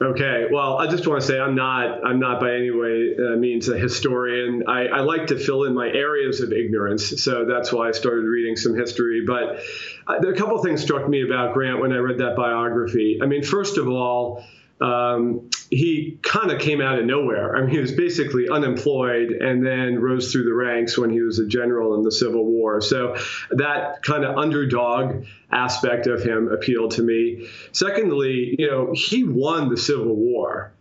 Okay, 0.01 0.47
well, 0.51 0.77
I 0.77 0.87
just 0.87 1.07
want 1.07 1.21
to 1.21 1.25
say 1.27 1.39
I'm 1.39 1.55
not 1.55 2.05
I'm 2.05 2.19
not 2.19 2.41
by 2.41 2.53
any 2.53 2.69
way 2.69 3.15
uh, 3.17 3.37
means 3.37 3.69
a 3.69 3.77
historian. 3.77 4.63
I, 4.67 4.87
I, 4.87 4.99
like 4.99 5.27
to 5.27 5.39
fill 5.39 5.63
in 5.63 5.73
my 5.73 5.87
areas 5.87 6.41
of 6.41 6.51
ignorance, 6.51 7.23
so 7.23 7.45
that's 7.45 7.71
why 7.71 7.87
I 7.87 7.91
started 7.91 8.25
reading 8.25 8.57
some 8.57 8.75
history. 8.75 9.23
But 9.25 9.61
uh, 10.05 10.17
a 10.17 10.33
couple 10.33 10.61
things 10.61 10.81
struck 10.81 11.07
me 11.07 11.21
about 11.21 11.53
Grant 11.53 11.79
when 11.79 11.93
I 11.93 11.97
read 11.97 12.17
that 12.17 12.35
biography. 12.35 13.19
I 13.23 13.25
mean, 13.25 13.41
first 13.41 13.77
of 13.77 13.87
all, 13.87 14.43
um, 14.81 15.49
he 15.69 16.19
kind 16.21 16.51
of 16.51 16.59
came 16.59 16.81
out 16.81 16.99
of 16.99 17.05
nowhere. 17.05 17.55
I 17.55 17.61
mean, 17.61 17.69
he 17.69 17.79
was 17.79 17.93
basically 17.93 18.49
unemployed 18.49 19.31
and 19.31 19.65
then 19.65 19.99
rose 19.99 20.31
through 20.31 20.43
the 20.43 20.53
ranks 20.53 20.97
when 20.97 21.09
he 21.09 21.21
was 21.21 21.39
a 21.39 21.47
general 21.47 21.95
in 21.95 22.03
the 22.03 22.11
Civil 22.11 22.45
War. 22.45 22.81
So 22.81 23.15
that 23.51 24.03
kind 24.03 24.25
of 24.25 24.37
underdog 24.37 25.25
aspect 25.51 26.07
of 26.07 26.23
him 26.23 26.49
appealed 26.51 26.91
to 26.91 27.03
me. 27.03 27.47
Secondly, 27.71 28.55
you 28.59 28.69
know, 28.69 28.91
he 28.93 29.23
won 29.23 29.69
the 29.69 29.77
Civil 29.77 30.15
War. 30.15 30.73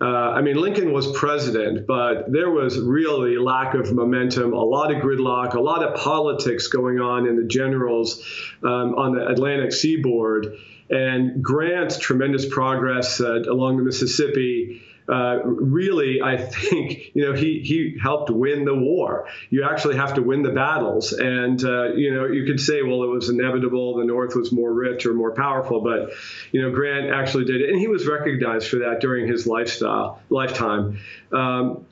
Uh, 0.00 0.06
I 0.06 0.40
mean, 0.40 0.56
Lincoln 0.56 0.92
was 0.92 1.12
president, 1.12 1.86
but 1.86 2.32
there 2.32 2.50
was 2.50 2.78
really 2.78 3.36
lack 3.36 3.74
of 3.74 3.92
momentum, 3.92 4.54
a 4.54 4.64
lot 4.64 4.94
of 4.94 5.02
gridlock, 5.02 5.54
a 5.54 5.60
lot 5.60 5.82
of 5.82 6.00
politics 6.00 6.68
going 6.68 7.00
on 7.00 7.26
in 7.26 7.36
the 7.36 7.44
generals 7.44 8.24
um, 8.62 8.94
on 8.94 9.14
the 9.14 9.26
Atlantic 9.26 9.72
seaboard. 9.72 10.56
And 10.90 11.42
Grant's 11.42 11.98
tremendous 11.98 12.46
progress 12.46 13.20
uh, 13.20 13.42
along 13.42 13.76
the 13.76 13.84
Mississippi. 13.84 14.82
Uh, 15.08 15.40
really, 15.44 16.20
I 16.22 16.36
think 16.36 17.14
you 17.14 17.24
know 17.24 17.32
he 17.32 17.60
he 17.60 17.96
helped 18.00 18.30
win 18.30 18.64
the 18.64 18.74
war. 18.74 19.26
You 19.50 19.64
actually 19.64 19.96
have 19.96 20.14
to 20.14 20.22
win 20.22 20.42
the 20.42 20.50
battles, 20.50 21.12
and 21.12 21.62
uh, 21.64 21.94
you 21.94 22.14
know 22.14 22.26
you 22.26 22.44
could 22.44 22.60
say, 22.60 22.82
well, 22.82 23.02
it 23.02 23.08
was 23.08 23.28
inevitable. 23.28 23.96
The 23.96 24.04
North 24.04 24.36
was 24.36 24.52
more 24.52 24.72
rich 24.72 25.06
or 25.06 25.14
more 25.14 25.32
powerful, 25.32 25.80
but 25.80 26.10
you 26.52 26.62
know 26.62 26.70
Grant 26.70 27.10
actually 27.10 27.44
did 27.44 27.60
it, 27.60 27.70
and 27.70 27.78
he 27.78 27.88
was 27.88 28.06
recognized 28.06 28.68
for 28.68 28.76
that 28.80 29.00
during 29.00 29.26
his 29.26 29.46
lifestyle 29.46 30.20
lifetime. 30.28 30.98
Um, 31.32 31.86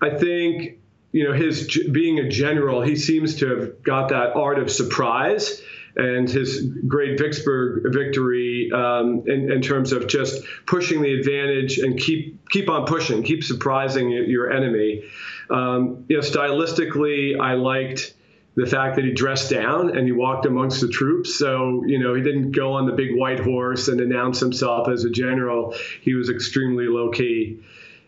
I 0.00 0.10
think 0.10 0.78
you 1.12 1.24
know 1.24 1.32
his 1.32 1.80
being 1.92 2.18
a 2.18 2.28
general, 2.28 2.82
he 2.82 2.96
seems 2.96 3.36
to 3.36 3.48
have 3.48 3.82
got 3.82 4.08
that 4.08 4.34
art 4.34 4.58
of 4.58 4.70
surprise 4.70 5.62
and 5.96 6.28
his 6.28 6.62
great 6.86 7.18
Vicksburg 7.18 7.92
victory 7.92 8.70
um, 8.72 9.24
in, 9.26 9.50
in, 9.50 9.62
terms 9.62 9.92
of 9.92 10.06
just 10.06 10.44
pushing 10.66 11.00
the 11.00 11.14
advantage 11.18 11.78
and 11.78 11.98
keep 11.98 12.48
keep 12.50 12.68
on 12.68 12.84
pushing, 12.86 13.22
keep 13.22 13.42
surprising 13.42 14.10
your 14.10 14.52
enemy. 14.52 15.02
Um, 15.48 16.04
you 16.08 16.16
know, 16.16 16.22
stylistically, 16.22 17.40
I 17.40 17.54
liked 17.54 18.14
the 18.56 18.66
fact 18.66 18.96
that 18.96 19.04
he 19.04 19.12
dressed 19.12 19.50
down 19.50 19.96
and 19.96 20.06
he 20.06 20.12
walked 20.12 20.46
amongst 20.46 20.80
the 20.80 20.88
troops. 20.88 21.34
So, 21.34 21.84
you 21.86 21.98
know, 21.98 22.14
he 22.14 22.22
didn't 22.22 22.52
go 22.52 22.72
on 22.72 22.86
the 22.86 22.92
big 22.92 23.14
white 23.14 23.40
horse 23.40 23.88
and 23.88 24.00
announce 24.00 24.40
himself 24.40 24.88
as 24.88 25.04
a 25.04 25.10
general. 25.10 25.74
He 26.00 26.14
was 26.14 26.30
extremely 26.30 26.86
low 26.86 27.10
key. 27.10 27.60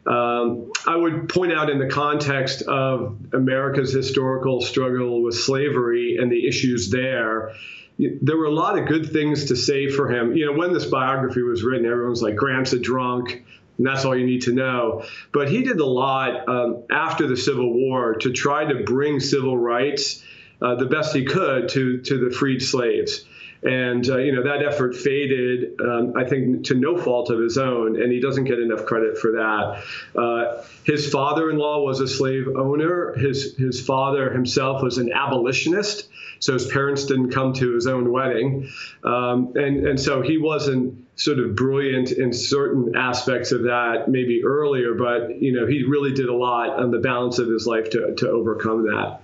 Um, 0.08 0.72
I 0.86 0.96
would 0.96 1.28
point 1.28 1.52
out 1.52 1.68
in 1.68 1.78
the 1.78 1.88
context 1.88 2.62
of 2.62 3.18
America's 3.34 3.92
historical 3.92 4.62
struggle 4.62 5.22
with 5.22 5.34
slavery 5.34 6.16
and 6.18 6.32
the 6.32 6.48
issues 6.48 6.90
there, 6.90 7.52
there 7.98 8.36
were 8.36 8.46
a 8.46 8.50
lot 8.50 8.78
of 8.78 8.86
good 8.86 9.12
things 9.12 9.46
to 9.46 9.56
say 9.56 9.88
for 9.90 10.10
him. 10.10 10.34
You 10.34 10.46
know, 10.46 10.52
when 10.52 10.72
this 10.72 10.86
biography 10.86 11.42
was 11.42 11.62
written, 11.62 11.84
everyone 11.84 12.10
was 12.10 12.22
like, 12.22 12.36
Grant's 12.36 12.72
a 12.72 12.78
drunk, 12.78 13.44
and 13.76 13.86
that's 13.86 14.06
all 14.06 14.16
you 14.16 14.24
need 14.24 14.42
to 14.42 14.52
know. 14.52 15.04
But 15.32 15.50
he 15.50 15.62
did 15.62 15.78
a 15.78 15.86
lot 15.86 16.48
um, 16.48 16.84
after 16.90 17.26
the 17.26 17.36
Civil 17.36 17.70
War 17.70 18.14
to 18.14 18.32
try 18.32 18.64
to 18.64 18.84
bring 18.84 19.20
civil 19.20 19.58
rights 19.58 20.24
uh, 20.62 20.76
the 20.76 20.86
best 20.86 21.14
he 21.14 21.24
could 21.24 21.68
to, 21.70 22.00
to 22.00 22.28
the 22.28 22.34
freed 22.34 22.62
slaves. 22.62 23.24
And, 23.62 24.08
uh, 24.08 24.18
you 24.18 24.32
know, 24.32 24.44
that 24.44 24.64
effort 24.64 24.94
faded, 24.94 25.80
um, 25.80 26.12
I 26.16 26.24
think, 26.24 26.66
to 26.66 26.74
no 26.74 26.96
fault 26.96 27.30
of 27.30 27.40
his 27.40 27.58
own, 27.58 28.00
and 28.00 28.12
he 28.12 28.20
doesn't 28.20 28.44
get 28.44 28.60
enough 28.60 28.86
credit 28.86 29.18
for 29.18 29.32
that. 29.32 29.82
Uh, 30.16 30.62
his 30.84 31.10
father 31.10 31.50
in 31.50 31.58
law 31.58 31.82
was 31.82 32.00
a 32.00 32.06
slave 32.06 32.46
owner. 32.56 33.14
His, 33.18 33.56
his 33.56 33.84
father 33.84 34.30
himself 34.32 34.80
was 34.80 34.98
an 34.98 35.12
abolitionist, 35.12 36.08
so 36.38 36.52
his 36.52 36.66
parents 36.66 37.06
didn't 37.06 37.32
come 37.32 37.52
to 37.54 37.74
his 37.74 37.88
own 37.88 38.12
wedding. 38.12 38.68
Um, 39.02 39.54
and, 39.56 39.86
and 39.88 40.00
so 40.00 40.22
he 40.22 40.38
wasn't 40.38 41.06
sort 41.16 41.40
of 41.40 41.56
brilliant 41.56 42.12
in 42.12 42.32
certain 42.32 42.94
aspects 42.94 43.50
of 43.50 43.64
that 43.64 44.04
maybe 44.06 44.44
earlier, 44.44 44.94
but, 44.94 45.42
you 45.42 45.52
know, 45.52 45.66
he 45.66 45.82
really 45.82 46.12
did 46.12 46.28
a 46.28 46.34
lot 46.34 46.78
on 46.78 46.92
the 46.92 47.00
balance 47.00 47.40
of 47.40 47.48
his 47.48 47.66
life 47.66 47.90
to, 47.90 48.14
to 48.14 48.30
overcome 48.30 48.84
that. 48.84 49.20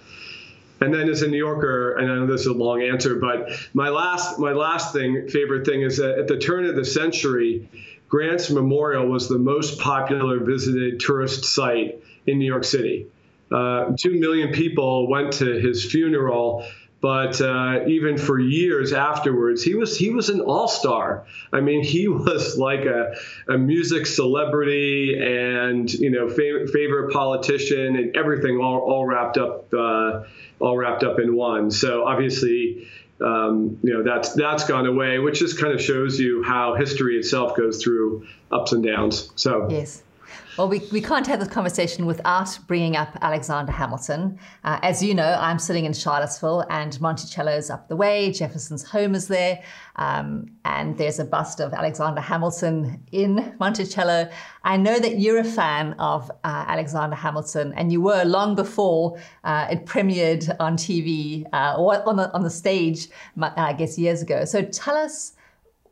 And 0.84 0.92
then 0.92 1.08
as 1.08 1.22
a 1.22 1.28
New 1.28 1.38
Yorker, 1.38 1.96
and 1.96 2.12
I 2.12 2.14
know 2.16 2.26
this 2.26 2.42
is 2.42 2.48
a 2.48 2.52
long 2.52 2.82
answer, 2.82 3.14
but 3.14 3.50
my 3.72 3.88
last 3.88 4.38
my 4.38 4.52
last 4.52 4.92
thing 4.92 5.28
favorite 5.28 5.64
thing 5.64 5.80
is 5.80 5.96
that 5.96 6.18
at 6.18 6.28
the 6.28 6.36
turn 6.36 6.66
of 6.66 6.76
the 6.76 6.84
century, 6.84 7.70
Grant's 8.10 8.50
Memorial 8.50 9.06
was 9.06 9.26
the 9.26 9.38
most 9.38 9.78
popular 9.80 10.44
visited 10.44 11.00
tourist 11.00 11.46
site 11.46 12.02
in 12.26 12.38
New 12.38 12.44
York 12.44 12.64
City. 12.64 13.06
Uh, 13.50 13.92
Two 13.98 14.20
million 14.20 14.52
people 14.52 15.08
went 15.08 15.32
to 15.34 15.58
his 15.58 15.84
funeral, 15.90 16.66
but 17.04 17.38
uh, 17.42 17.80
even 17.86 18.16
for 18.16 18.38
years 18.40 18.94
afterwards, 18.94 19.62
he 19.62 19.74
was 19.74 19.94
he 19.94 20.08
was 20.08 20.30
an 20.30 20.40
all 20.40 20.68
star. 20.68 21.26
I 21.52 21.60
mean, 21.60 21.84
he 21.84 22.08
was 22.08 22.56
like 22.56 22.86
a, 22.86 23.14
a 23.46 23.58
music 23.58 24.06
celebrity 24.06 25.14
and 25.22 25.92
you 25.92 26.08
know 26.08 26.30
favorite, 26.30 26.70
favorite 26.70 27.12
politician 27.12 27.96
and 27.96 28.16
everything 28.16 28.56
all, 28.56 28.78
all 28.78 29.04
wrapped 29.04 29.36
up 29.36 29.70
uh, 29.74 30.22
all 30.60 30.78
wrapped 30.78 31.04
up 31.04 31.18
in 31.18 31.36
one. 31.36 31.70
So 31.70 32.06
obviously. 32.06 32.88
Um, 33.20 33.78
you 33.84 33.94
know 33.94 34.02
that's 34.02 34.32
that's 34.34 34.66
gone 34.66 34.86
away, 34.86 35.20
which 35.20 35.38
just 35.38 35.60
kind 35.60 35.72
of 35.72 35.80
shows 35.80 36.18
you 36.18 36.42
how 36.42 36.74
history 36.74 37.16
itself 37.16 37.56
goes 37.56 37.80
through 37.80 38.26
ups 38.50 38.72
and 38.72 38.84
downs. 38.84 39.30
So 39.36 39.68
yes, 39.70 40.02
well, 40.56 40.68
we, 40.68 40.80
we 40.92 41.00
can't 41.00 41.26
have 41.26 41.40
this 41.40 41.48
conversation 41.48 42.06
without 42.06 42.56
bringing 42.68 42.96
up 42.96 43.16
Alexander 43.22 43.72
Hamilton. 43.72 44.38
Uh, 44.62 44.78
as 44.82 45.02
you 45.02 45.12
know, 45.12 45.36
I'm 45.40 45.58
sitting 45.58 45.84
in 45.84 45.92
Charlottesville 45.92 46.64
and 46.70 47.00
Monticello's 47.00 47.70
up 47.70 47.88
the 47.88 47.96
way. 47.96 48.30
Jefferson's 48.30 48.84
home 48.84 49.14
is 49.14 49.26
there. 49.26 49.62
Um, 49.96 50.50
and 50.64 50.96
there's 50.96 51.18
a 51.18 51.24
bust 51.24 51.60
of 51.60 51.72
Alexander 51.72 52.20
Hamilton 52.20 53.02
in 53.10 53.54
Monticello. 53.58 54.30
I 54.62 54.76
know 54.76 54.98
that 54.98 55.18
you're 55.18 55.38
a 55.38 55.44
fan 55.44 55.94
of 55.94 56.30
uh, 56.30 56.64
Alexander 56.68 57.16
Hamilton, 57.16 57.72
and 57.76 57.90
you 57.90 58.00
were 58.00 58.24
long 58.24 58.54
before 58.54 59.18
uh, 59.42 59.68
it 59.70 59.86
premiered 59.86 60.54
on 60.60 60.76
TV 60.76 61.44
uh, 61.52 61.74
or 61.78 62.08
on 62.08 62.16
the, 62.16 62.32
on 62.32 62.42
the 62.42 62.50
stage, 62.50 63.08
I 63.40 63.72
guess, 63.72 63.98
years 63.98 64.22
ago. 64.22 64.44
So 64.44 64.62
tell 64.62 64.96
us 64.96 65.32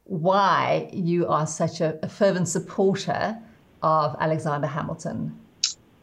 why 0.04 0.88
you 0.92 1.26
are 1.26 1.46
such 1.46 1.80
a, 1.80 1.98
a 2.04 2.08
fervent 2.08 2.48
supporter 2.48 3.38
of 3.82 4.16
Alexander 4.20 4.66
Hamilton? 4.66 5.38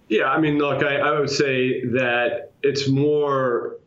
Yeah, 0.07 0.25
I 0.25 0.39
mean, 0.39 0.57
look, 0.57 0.83
I, 0.83 0.97
I 0.97 1.19
would 1.19 1.29
say 1.29 1.85
that 1.85 2.51
it's 2.63 2.89
more 2.89 3.77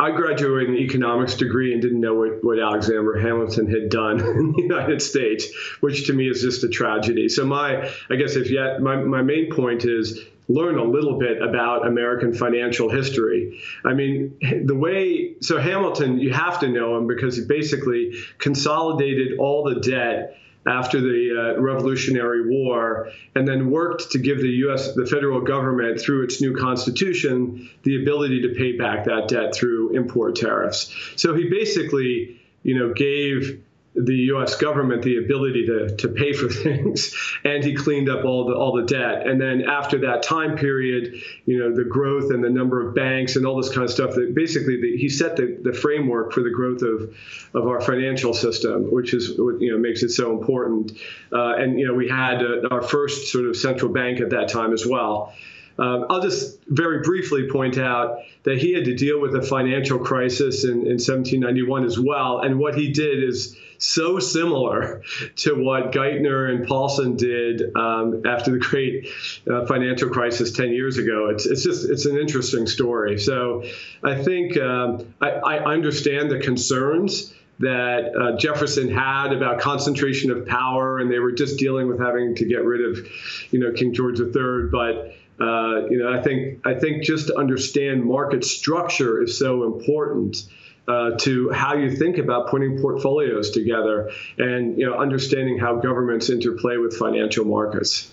I 0.00 0.12
graduated 0.12 0.70
an 0.70 0.76
economics 0.76 1.34
degree 1.34 1.74
and 1.74 1.82
didn't 1.82 2.00
know 2.00 2.14
what, 2.14 2.42
what 2.42 2.58
Alexander 2.58 3.18
Hamilton 3.18 3.70
had 3.70 3.90
done 3.90 4.18
in 4.38 4.52
the 4.52 4.62
United 4.62 5.02
States, 5.02 5.46
which 5.80 6.06
to 6.06 6.14
me 6.14 6.28
is 6.28 6.40
just 6.40 6.64
a 6.64 6.68
tragedy. 6.68 7.28
So 7.28 7.44
my, 7.44 7.90
I 8.08 8.16
guess 8.16 8.34
if 8.34 8.50
yet, 8.50 8.80
my, 8.80 8.96
my 8.96 9.20
main 9.20 9.52
point 9.52 9.84
is 9.84 10.18
learn 10.48 10.78
a 10.78 10.84
little 10.84 11.18
bit 11.18 11.42
about 11.42 11.86
American 11.86 12.32
financial 12.32 12.88
history. 12.88 13.60
I 13.84 13.92
mean, 13.92 14.38
the 14.64 14.74
way, 14.74 15.34
so 15.40 15.58
Hamilton, 15.60 16.18
you 16.18 16.32
have 16.32 16.60
to 16.60 16.68
know 16.68 16.96
him 16.96 17.06
because 17.06 17.36
he 17.36 17.44
basically 17.44 18.14
consolidated 18.38 19.38
all 19.38 19.64
the 19.64 19.80
debt 19.80 20.38
after 20.66 21.00
the 21.00 21.54
uh, 21.56 21.60
Revolutionary 21.60 22.48
War, 22.48 23.08
and 23.34 23.48
then 23.48 23.70
worked 23.70 24.10
to 24.12 24.18
give 24.18 24.38
the 24.38 24.48
U.S. 24.48 24.94
the 24.94 25.06
federal 25.06 25.40
government 25.40 26.00
through 26.00 26.24
its 26.24 26.40
new 26.40 26.54
constitution 26.54 27.70
the 27.82 28.02
ability 28.02 28.42
to 28.42 28.54
pay 28.54 28.76
back 28.76 29.04
that 29.06 29.28
debt 29.28 29.54
through 29.54 29.96
import 29.96 30.36
tariffs. 30.36 30.94
So 31.16 31.34
he 31.34 31.48
basically, 31.48 32.40
you 32.62 32.78
know, 32.78 32.92
gave 32.92 33.62
the 33.94 34.14
U.S. 34.14 34.54
government 34.56 35.02
the 35.02 35.18
ability 35.18 35.66
to, 35.66 35.96
to 35.96 36.08
pay 36.08 36.32
for 36.32 36.48
things, 36.48 37.14
and 37.44 37.64
he 37.64 37.74
cleaned 37.74 38.08
up 38.08 38.24
all 38.24 38.46
the 38.46 38.54
all 38.54 38.76
the 38.76 38.84
debt. 38.84 39.26
And 39.26 39.40
then 39.40 39.68
after 39.68 39.98
that 39.98 40.22
time 40.22 40.56
period, 40.56 41.14
you 41.44 41.58
know, 41.58 41.74
the 41.74 41.84
growth 41.84 42.30
and 42.30 42.42
the 42.42 42.50
number 42.50 42.86
of 42.86 42.94
banks 42.94 43.36
and 43.36 43.46
all 43.46 43.60
this 43.60 43.70
kind 43.70 43.84
of 43.84 43.90
stuff. 43.90 44.14
That 44.14 44.34
basically 44.34 44.80
the, 44.80 44.96
he 44.96 45.08
set 45.08 45.36
the, 45.36 45.58
the 45.62 45.72
framework 45.72 46.32
for 46.32 46.42
the 46.42 46.50
growth 46.50 46.82
of 46.82 47.16
of 47.54 47.66
our 47.66 47.80
financial 47.80 48.32
system, 48.32 48.92
which 48.92 49.12
is 49.12 49.38
what 49.38 49.60
you 49.60 49.72
know 49.72 49.78
makes 49.78 50.02
it 50.02 50.10
so 50.10 50.38
important. 50.38 50.92
Uh, 51.32 51.54
and 51.56 51.78
you 51.78 51.86
know, 51.86 51.94
we 51.94 52.08
had 52.08 52.42
uh, 52.42 52.68
our 52.70 52.82
first 52.82 53.32
sort 53.32 53.46
of 53.46 53.56
central 53.56 53.92
bank 53.92 54.20
at 54.20 54.30
that 54.30 54.48
time 54.48 54.72
as 54.72 54.86
well. 54.86 55.34
Um, 55.80 56.06
I'll 56.10 56.20
just 56.20 56.58
very 56.66 57.00
briefly 57.00 57.48
point 57.50 57.78
out 57.78 58.18
that 58.42 58.58
he 58.58 58.74
had 58.74 58.84
to 58.84 58.94
deal 58.94 59.20
with 59.20 59.34
a 59.34 59.42
financial 59.42 59.98
crisis 59.98 60.64
in, 60.64 60.70
in 60.70 60.98
1791 61.00 61.84
as 61.84 61.98
well. 61.98 62.40
And 62.40 62.58
what 62.58 62.76
he 62.76 62.92
did 62.92 63.24
is 63.24 63.56
so 63.78 64.18
similar 64.18 65.02
to 65.36 65.54
what 65.54 65.92
Geithner 65.92 66.54
and 66.54 66.66
Paulson 66.68 67.16
did 67.16 67.74
um, 67.74 68.22
after 68.26 68.50
the 68.50 68.58
great 68.58 69.08
uh, 69.50 69.64
financial 69.64 70.10
crisis 70.10 70.52
10 70.52 70.72
years 70.72 70.98
ago. 70.98 71.30
It's, 71.30 71.46
it's 71.46 71.62
just, 71.64 71.88
it's 71.88 72.04
an 72.04 72.18
interesting 72.18 72.66
story. 72.66 73.18
So 73.18 73.64
I 74.04 74.22
think 74.22 74.58
um, 74.58 75.14
I, 75.22 75.30
I 75.30 75.72
understand 75.72 76.30
the 76.30 76.40
concerns 76.40 77.32
that 77.60 78.14
uh, 78.16 78.36
Jefferson 78.38 78.90
had 78.90 79.32
about 79.32 79.60
concentration 79.60 80.30
of 80.30 80.46
power, 80.46 80.98
and 80.98 81.10
they 81.10 81.18
were 81.18 81.32
just 81.32 81.58
dealing 81.58 81.88
with 81.88 82.00
having 82.00 82.34
to 82.36 82.46
get 82.46 82.64
rid 82.64 82.84
of, 82.84 83.06
you 83.50 83.60
know, 83.60 83.72
King 83.72 83.92
George 83.92 84.18
III. 84.18 84.68
But 84.72 85.14
uh, 85.40 85.86
you 85.88 85.98
know, 85.98 86.12
I 86.12 86.22
think 86.22 86.66
I 86.66 86.74
think 86.74 87.02
just 87.02 87.28
to 87.28 87.36
understand 87.36 88.04
market 88.04 88.44
structure 88.44 89.22
is 89.22 89.38
so 89.38 89.64
important. 89.64 90.44
Uh, 90.88 91.16
to 91.18 91.50
how 91.50 91.74
you 91.74 91.94
think 91.94 92.18
about 92.18 92.48
putting 92.48 92.80
portfolios 92.80 93.50
together 93.50 94.10
and 94.38 94.76
you 94.76 94.84
know 94.84 94.98
understanding 94.98 95.56
how 95.56 95.76
governments 95.76 96.30
interplay 96.30 96.78
with 96.78 96.96
financial 96.96 97.44
markets. 97.44 98.10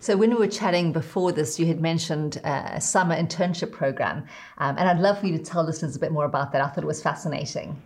So 0.00 0.14
when 0.14 0.28
we 0.28 0.36
were 0.36 0.48
chatting 0.48 0.92
before 0.92 1.32
this, 1.32 1.58
you 1.58 1.64
had 1.64 1.80
mentioned 1.80 2.38
uh, 2.44 2.72
a 2.72 2.80
summer 2.80 3.16
internship 3.16 3.72
program, 3.72 4.26
um, 4.58 4.76
and 4.76 4.86
I'd 4.86 4.98
love 4.98 5.20
for 5.20 5.26
you 5.26 5.38
to 5.38 5.42
tell 5.42 5.64
listeners 5.64 5.96
a 5.96 5.98
bit 5.98 6.12
more 6.12 6.26
about 6.26 6.52
that. 6.52 6.60
I 6.60 6.66
thought 6.68 6.84
it 6.84 6.86
was 6.86 7.02
fascinating. 7.02 7.80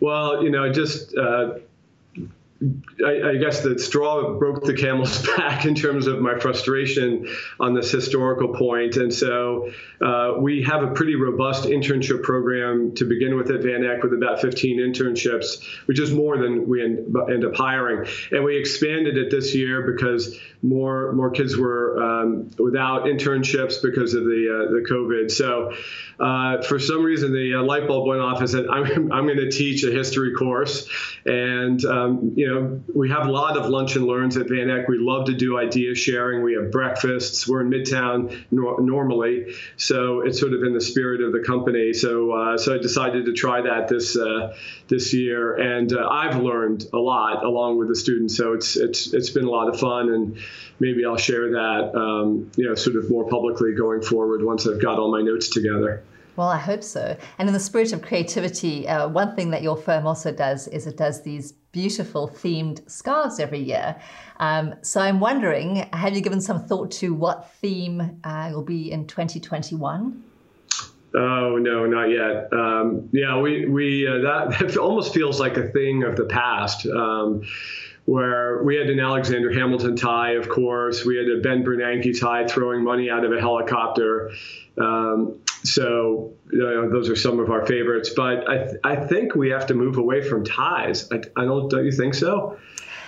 Well, 0.00 0.42
you 0.44 0.50
know, 0.50 0.70
just 0.70 1.16
uh, 1.16 1.54
I, 3.04 3.30
I, 3.30 3.36
guess 3.36 3.60
the 3.60 3.78
straw 3.78 4.36
broke 4.36 4.64
the 4.64 4.74
camel's 4.74 5.24
back 5.36 5.64
in 5.64 5.76
terms 5.76 6.08
of 6.08 6.20
my 6.20 6.40
frustration 6.40 7.28
on 7.60 7.74
this 7.74 7.92
historical 7.92 8.48
point. 8.48 8.96
And 8.96 9.14
so 9.14 9.70
uh, 10.00 10.34
we 10.38 10.64
have 10.64 10.82
a 10.82 10.88
pretty 10.88 11.14
robust 11.14 11.64
internship 11.64 12.24
program 12.24 12.96
to 12.96 13.04
begin 13.04 13.36
with 13.36 13.52
at 13.52 13.62
Van 13.62 13.84
Eck 13.84 14.02
with 14.02 14.12
about 14.12 14.40
15 14.40 14.80
internships, 14.80 15.62
which 15.86 16.00
is 16.00 16.12
more 16.12 16.36
than 16.36 16.68
we 16.68 16.82
end, 16.82 17.14
end 17.30 17.44
up 17.44 17.54
hiring. 17.54 18.08
And 18.32 18.42
we 18.42 18.56
expanded 18.58 19.16
it 19.16 19.30
this 19.30 19.54
year 19.54 19.92
because 19.92 20.36
more 20.62 21.12
more 21.12 21.30
kids 21.30 21.56
were 21.56 22.02
um, 22.02 22.50
without 22.58 23.04
internships 23.04 23.80
because 23.82 24.14
of 24.14 24.24
the 24.24 24.66
uh, 24.68 24.72
the 24.72 24.86
COVID. 24.90 25.30
So 25.30 25.72
uh, 26.18 26.62
for 26.62 26.78
some 26.78 27.04
reason, 27.04 27.32
the 27.32 27.54
uh, 27.54 27.62
light 27.62 27.86
bulb 27.86 28.08
went 28.08 28.20
off 28.20 28.40
and 28.40 28.50
said, 28.50 28.66
"I'm, 28.68 28.84
I'm 29.12 29.26
going 29.26 29.38
to 29.38 29.50
teach 29.50 29.84
a 29.84 29.90
history 29.90 30.34
course," 30.34 30.88
and 31.24 31.84
um, 31.84 32.32
you 32.34 32.47
know 32.47 32.47
we 32.94 33.10
have 33.10 33.26
a 33.26 33.30
lot 33.30 33.56
of 33.56 33.66
lunch 33.68 33.96
and 33.96 34.06
learns 34.06 34.36
at 34.36 34.48
Van 34.48 34.70
Eck. 34.70 34.88
We 34.88 34.98
love 34.98 35.26
to 35.26 35.34
do 35.34 35.58
idea 35.58 35.94
sharing. 35.94 36.42
We 36.42 36.54
have 36.54 36.70
breakfasts. 36.70 37.48
We're 37.48 37.60
in 37.60 37.70
Midtown 37.70 38.44
no- 38.50 38.76
normally, 38.76 39.54
so 39.76 40.20
it's 40.20 40.38
sort 40.38 40.52
of 40.52 40.62
in 40.62 40.74
the 40.74 40.80
spirit 40.80 41.20
of 41.20 41.32
the 41.32 41.40
company. 41.40 41.92
So 41.92 42.32
uh, 42.32 42.58
so 42.58 42.74
I 42.74 42.78
decided 42.78 43.26
to 43.26 43.32
try 43.32 43.62
that 43.62 43.88
this 43.88 44.16
uh, 44.16 44.56
this 44.88 45.14
year, 45.14 45.54
and 45.56 45.92
uh, 45.92 46.08
I've 46.08 46.36
learned 46.36 46.86
a 46.92 46.98
lot 46.98 47.44
along 47.44 47.78
with 47.78 47.88
the 47.88 47.96
students. 47.96 48.36
So 48.36 48.52
it's 48.52 48.76
it's 48.76 49.12
it's 49.14 49.30
been 49.30 49.44
a 49.44 49.50
lot 49.50 49.68
of 49.68 49.78
fun 49.78 50.10
and 50.10 50.38
maybe 50.80 51.04
I'll 51.04 51.16
share 51.16 51.50
that, 51.50 51.92
um, 51.94 52.50
you 52.56 52.68
know, 52.68 52.74
sort 52.74 52.96
of 52.96 53.10
more 53.10 53.28
publicly 53.28 53.74
going 53.74 54.02
forward 54.02 54.44
once 54.44 54.66
I've 54.66 54.80
got 54.80 54.98
all 54.98 55.10
my 55.10 55.22
notes 55.22 55.48
together. 55.48 56.02
Well, 56.36 56.48
I 56.48 56.58
hope 56.58 56.84
so. 56.84 57.16
And 57.38 57.48
in 57.48 57.52
the 57.52 57.60
spirit 57.60 57.92
of 57.92 58.02
creativity, 58.02 58.86
uh, 58.86 59.08
one 59.08 59.34
thing 59.34 59.50
that 59.50 59.62
your 59.62 59.76
firm 59.76 60.06
also 60.06 60.30
does 60.30 60.68
is 60.68 60.86
it 60.86 60.96
does 60.96 61.22
these 61.22 61.52
beautiful 61.78 62.28
themed 62.28 62.80
scarves 62.90 63.38
every 63.38 63.60
year. 63.60 63.94
Um, 64.40 64.74
so 64.82 65.00
I'm 65.00 65.20
wondering, 65.20 65.88
have 65.92 66.12
you 66.12 66.20
given 66.20 66.40
some 66.40 66.64
thought 66.64 66.90
to 67.02 67.14
what 67.14 67.52
theme 67.60 68.20
uh, 68.24 68.50
will 68.52 68.64
be 68.64 68.90
in 68.90 69.06
2021? 69.06 70.24
Oh 71.14 71.56
no, 71.56 71.86
not 71.86 72.06
yet. 72.06 72.52
Um, 72.52 73.08
yeah, 73.12 73.38
we 73.40 73.66
we 73.66 74.08
uh, 74.08 74.18
that, 74.58 74.76
almost 74.76 75.14
feels 75.14 75.38
like 75.38 75.56
a 75.56 75.68
thing 75.68 76.02
of 76.02 76.16
the 76.16 76.24
past. 76.24 76.84
Um, 76.84 77.42
where 78.06 78.62
we 78.64 78.74
had 78.74 78.88
an 78.88 78.98
Alexander 78.98 79.52
Hamilton 79.52 79.94
tie, 79.94 80.32
of 80.32 80.48
course. 80.48 81.04
We 81.04 81.16
had 81.16 81.28
a 81.28 81.40
Ben 81.40 81.62
Bernanke 81.62 82.18
tie 82.18 82.46
throwing 82.48 82.82
money 82.82 83.08
out 83.08 83.24
of 83.24 83.32
a 83.32 83.40
helicopter. 83.40 84.32
Um, 84.78 85.38
so 85.74 86.32
you 86.52 86.58
know, 86.58 86.88
those 86.90 87.08
are 87.08 87.16
some 87.16 87.38
of 87.40 87.50
our 87.50 87.66
favorites. 87.66 88.10
But 88.14 88.48
I, 88.48 88.56
th- 88.64 88.76
I 88.84 88.96
think 88.96 89.34
we 89.34 89.50
have 89.50 89.66
to 89.66 89.74
move 89.74 89.98
away 89.98 90.22
from 90.22 90.44
ties. 90.44 91.10
I, 91.12 91.16
I 91.36 91.44
don't. 91.44 91.70
Don't 91.70 91.84
you 91.84 91.92
think 91.92 92.14
so? 92.14 92.58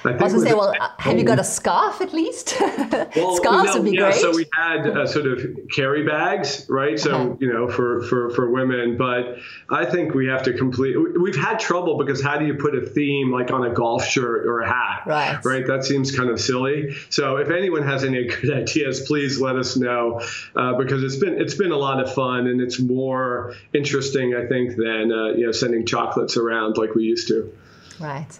I, 0.04 0.10
I 0.10 0.22
was 0.22 0.32
going 0.32 0.44
to 0.44 0.50
say, 0.50 0.54
well, 0.54 0.74
have 0.98 1.18
you 1.18 1.24
got 1.24 1.38
a 1.38 1.44
scarf 1.44 2.00
at 2.00 2.12
least? 2.12 2.56
well, 3.16 3.36
Scarves 3.36 3.74
would 3.74 3.84
be 3.84 3.92
yeah, 3.92 4.10
great. 4.10 4.14
So 4.14 4.34
we 4.34 4.46
had 4.52 4.86
uh, 4.86 5.06
sort 5.06 5.26
of 5.26 5.40
carry 5.70 6.06
bags, 6.06 6.66
right? 6.68 6.98
So 6.98 7.14
uh-huh. 7.14 7.36
you 7.38 7.52
know, 7.52 7.68
for 7.68 8.02
for 8.04 8.30
for 8.30 8.50
women, 8.50 8.96
but 8.96 9.36
I 9.68 9.84
think 9.84 10.14
we 10.14 10.26
have 10.28 10.42
to 10.44 10.52
complete. 10.54 10.96
We've 11.20 11.36
had 11.36 11.60
trouble 11.60 11.98
because 11.98 12.22
how 12.22 12.38
do 12.38 12.46
you 12.46 12.54
put 12.54 12.74
a 12.74 12.86
theme 12.86 13.30
like 13.30 13.50
on 13.50 13.64
a 13.64 13.74
golf 13.74 14.04
shirt 14.04 14.46
or 14.46 14.60
a 14.60 14.68
hat? 14.68 15.02
Right. 15.06 15.44
Right. 15.44 15.66
That 15.66 15.84
seems 15.84 16.16
kind 16.16 16.30
of 16.30 16.40
silly. 16.40 16.96
So 17.10 17.36
if 17.36 17.50
anyone 17.50 17.82
has 17.82 18.04
any 18.04 18.24
good 18.28 18.50
ideas, 18.50 19.02
please 19.02 19.40
let 19.40 19.56
us 19.56 19.76
know 19.76 20.22
uh, 20.56 20.74
because 20.74 21.02
it's 21.02 21.16
been 21.16 21.40
it's 21.40 21.54
been 21.54 21.72
a 21.72 21.78
lot 21.78 22.00
of 22.02 22.12
fun 22.14 22.46
and 22.46 22.60
it's 22.60 22.80
more 22.80 23.54
interesting, 23.74 24.34
I 24.34 24.46
think, 24.46 24.76
than 24.76 25.12
uh, 25.12 25.28
you 25.36 25.46
know 25.46 25.52
sending 25.52 25.84
chocolates 25.84 26.36
around 26.36 26.78
like 26.78 26.94
we 26.94 27.04
used 27.04 27.28
to. 27.28 27.52
Right. 27.98 28.38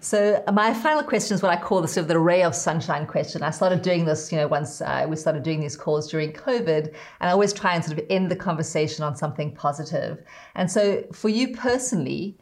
So 0.00 0.44
my 0.52 0.72
final 0.74 1.02
question 1.02 1.34
is 1.34 1.42
what 1.42 1.50
I 1.50 1.60
call 1.60 1.82
the 1.82 1.88
sort 1.88 2.02
of 2.02 2.08
the 2.08 2.18
ray 2.20 2.44
of 2.44 2.54
sunshine 2.54 3.04
question. 3.04 3.42
I 3.42 3.50
started 3.50 3.82
doing 3.82 4.04
this, 4.04 4.30
you 4.30 4.38
know, 4.38 4.46
once 4.46 4.80
uh, 4.80 5.04
we 5.08 5.16
started 5.16 5.42
doing 5.42 5.60
these 5.60 5.76
calls 5.76 6.08
during 6.08 6.32
COVID, 6.32 6.86
and 6.86 6.94
I 7.28 7.30
always 7.30 7.52
try 7.52 7.74
and 7.74 7.84
sort 7.84 7.98
of 7.98 8.04
end 8.08 8.30
the 8.30 8.36
conversation 8.36 9.02
on 9.04 9.16
something 9.16 9.52
positive. 9.54 10.22
And 10.54 10.70
so, 10.70 11.02
for 11.12 11.28
you 11.28 11.56
personally, 11.56 12.36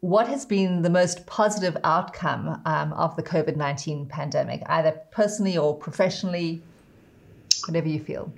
what 0.00 0.26
has 0.26 0.46
been 0.46 0.80
the 0.80 0.90
most 0.90 1.26
positive 1.26 1.76
outcome 1.84 2.60
um, 2.64 2.94
of 2.94 3.14
the 3.16 3.22
COVID 3.22 3.56
nineteen 3.56 4.06
pandemic, 4.06 4.62
either 4.66 4.92
personally 5.10 5.58
or 5.58 5.76
professionally, 5.76 6.62
whatever 7.66 7.88
you 7.88 8.00
feel? 8.00 8.32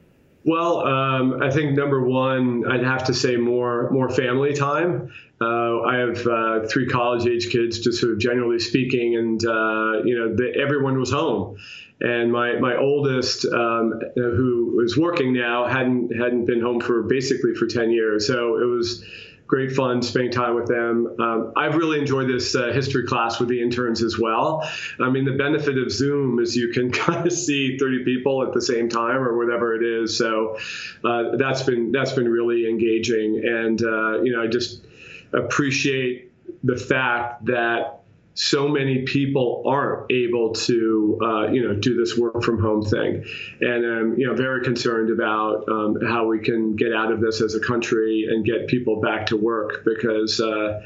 Well, 0.44 0.86
um, 0.86 1.42
I 1.42 1.50
think 1.50 1.74
number 1.74 2.02
one, 2.02 2.70
I'd 2.70 2.84
have 2.84 3.04
to 3.04 3.14
say 3.14 3.36
more 3.36 3.90
more 3.90 4.10
family 4.10 4.52
time. 4.52 5.10
Uh, 5.40 5.80
I 5.80 5.96
have 5.96 6.26
uh, 6.26 6.66
three 6.66 6.86
college 6.86 7.26
age 7.26 7.50
kids, 7.50 7.80
just 7.80 8.00
sort 8.00 8.12
of 8.12 8.18
generally 8.18 8.58
speaking, 8.58 9.16
and 9.16 9.44
uh, 9.44 10.02
you 10.04 10.18
know 10.18 10.34
the, 10.34 10.52
everyone 10.60 10.98
was 10.98 11.10
home. 11.10 11.56
And 12.00 12.30
my 12.30 12.58
my 12.58 12.76
oldest, 12.76 13.46
um, 13.46 14.00
who 14.16 14.82
is 14.84 14.98
working 14.98 15.32
now, 15.32 15.66
hadn't 15.66 16.14
hadn't 16.14 16.44
been 16.44 16.60
home 16.60 16.80
for 16.80 17.02
basically 17.04 17.54
for 17.54 17.66
ten 17.66 17.90
years. 17.90 18.26
So 18.26 18.58
it 18.58 18.66
was 18.66 19.02
great 19.46 19.72
fun 19.72 20.02
spending 20.02 20.32
time 20.32 20.54
with 20.54 20.66
them. 20.66 21.16
Um, 21.20 21.52
I've 21.56 21.76
really 21.76 21.98
enjoyed 21.98 22.28
this 22.28 22.54
uh, 22.54 22.72
history 22.72 23.06
class 23.06 23.38
with 23.38 23.48
the 23.48 23.60
interns 23.60 24.02
as 24.02 24.18
well. 24.18 24.68
I 24.98 25.10
mean, 25.10 25.24
the 25.24 25.32
benefit 25.32 25.76
of 25.78 25.90
Zoom 25.90 26.38
is 26.38 26.56
you 26.56 26.68
can 26.68 26.90
kind 26.92 27.26
of 27.26 27.32
see 27.32 27.76
30 27.78 28.04
people 28.04 28.42
at 28.42 28.52
the 28.52 28.62
same 28.62 28.88
time 28.88 29.16
or 29.16 29.36
whatever 29.36 29.74
it 29.74 29.84
is. 29.84 30.16
So 30.16 30.58
uh, 31.04 31.36
that's 31.36 31.62
been 31.62 31.92
that's 31.92 32.12
been 32.12 32.28
really 32.28 32.68
engaging, 32.68 33.42
and 33.44 33.82
uh, 33.82 34.22
you 34.22 34.32
know, 34.34 34.42
I 34.42 34.46
just 34.46 34.84
appreciate 35.32 36.32
the 36.62 36.76
fact 36.76 37.46
that 37.46 38.03
so 38.34 38.68
many 38.68 39.02
people 39.02 39.62
aren't 39.64 40.10
able 40.10 40.52
to, 40.52 41.18
uh, 41.22 41.46
you 41.52 41.66
know, 41.66 41.74
do 41.74 41.96
this 41.96 42.18
work 42.18 42.42
from 42.42 42.60
home 42.60 42.82
thing, 42.82 43.24
and 43.60 43.86
I'm, 43.86 44.18
you 44.18 44.26
know, 44.26 44.34
very 44.34 44.62
concerned 44.64 45.10
about 45.10 45.68
um, 45.68 45.98
how 46.04 46.26
we 46.26 46.40
can 46.40 46.74
get 46.74 46.92
out 46.92 47.12
of 47.12 47.20
this 47.20 47.40
as 47.40 47.54
a 47.54 47.60
country 47.60 48.26
and 48.28 48.44
get 48.44 48.66
people 48.66 49.00
back 49.00 49.26
to 49.26 49.36
work 49.36 49.84
because, 49.84 50.40
uh, 50.40 50.82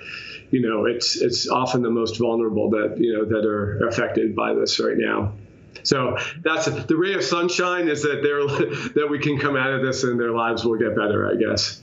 you 0.50 0.60
know, 0.60 0.84
it's 0.84 1.16
it's 1.16 1.48
often 1.48 1.82
the 1.82 1.90
most 1.90 2.18
vulnerable 2.18 2.70
that 2.70 2.96
you 2.98 3.14
know 3.14 3.24
that 3.24 3.46
are 3.46 3.86
affected 3.88 4.36
by 4.36 4.52
this 4.52 4.78
right 4.78 4.96
now. 4.96 5.32
So 5.82 6.18
that's 6.42 6.66
the 6.66 6.96
ray 6.96 7.14
of 7.14 7.24
sunshine 7.24 7.88
is 7.88 8.02
that 8.02 8.20
they're 8.22 8.46
that 8.94 9.08
we 9.10 9.18
can 9.18 9.38
come 9.38 9.56
out 9.56 9.72
of 9.72 9.82
this 9.82 10.04
and 10.04 10.20
their 10.20 10.32
lives 10.32 10.64
will 10.64 10.76
get 10.76 10.94
better, 10.94 11.30
I 11.30 11.36
guess. 11.36 11.80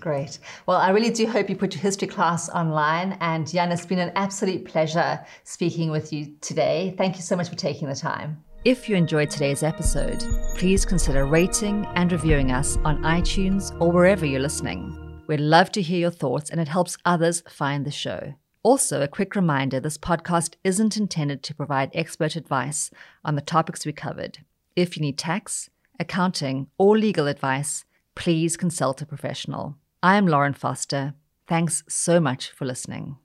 Great. 0.00 0.38
Well, 0.66 0.78
I 0.78 0.90
really 0.90 1.10
do 1.10 1.26
hope 1.26 1.50
you 1.50 1.56
put 1.56 1.74
your 1.74 1.82
history 1.82 2.08
class 2.08 2.48
online. 2.48 3.18
And 3.20 3.48
Jan, 3.48 3.72
it's 3.72 3.86
been 3.86 3.98
an 3.98 4.12
absolute 4.14 4.64
pleasure 4.64 5.24
speaking 5.44 5.90
with 5.90 6.12
you 6.12 6.34
today. 6.40 6.94
Thank 6.96 7.16
you 7.16 7.22
so 7.22 7.36
much 7.36 7.48
for 7.48 7.56
taking 7.56 7.88
the 7.88 7.94
time. 7.94 8.42
If 8.64 8.88
you 8.88 8.96
enjoyed 8.96 9.30
today's 9.30 9.62
episode, 9.62 10.24
please 10.56 10.84
consider 10.84 11.26
rating 11.26 11.86
and 11.94 12.10
reviewing 12.10 12.50
us 12.50 12.76
on 12.84 13.02
iTunes 13.02 13.74
or 13.80 13.92
wherever 13.92 14.26
you're 14.26 14.40
listening. 14.40 15.22
We'd 15.28 15.40
love 15.40 15.70
to 15.72 15.82
hear 15.82 16.00
your 16.00 16.10
thoughts, 16.10 16.50
and 16.50 16.60
it 16.60 16.68
helps 16.68 16.98
others 17.04 17.42
find 17.48 17.84
the 17.84 17.90
show. 17.90 18.34
Also, 18.62 19.00
a 19.00 19.08
quick 19.08 19.36
reminder 19.36 19.78
this 19.78 19.96
podcast 19.96 20.54
isn't 20.64 20.96
intended 20.96 21.42
to 21.44 21.54
provide 21.54 21.90
expert 21.94 22.34
advice 22.34 22.90
on 23.24 23.36
the 23.36 23.40
topics 23.40 23.86
we 23.86 23.92
covered. 23.92 24.38
If 24.74 24.96
you 24.96 25.02
need 25.02 25.18
tax, 25.18 25.70
accounting, 26.00 26.66
or 26.78 26.98
legal 26.98 27.26
advice, 27.26 27.84
please 28.14 28.56
consult 28.56 29.00
a 29.00 29.06
professional. 29.06 29.76
I 30.02 30.16
am 30.16 30.26
Lauren 30.26 30.54
Foster. 30.54 31.14
Thanks 31.46 31.82
so 31.88 32.20
much 32.20 32.50
for 32.50 32.64
listening. 32.64 33.16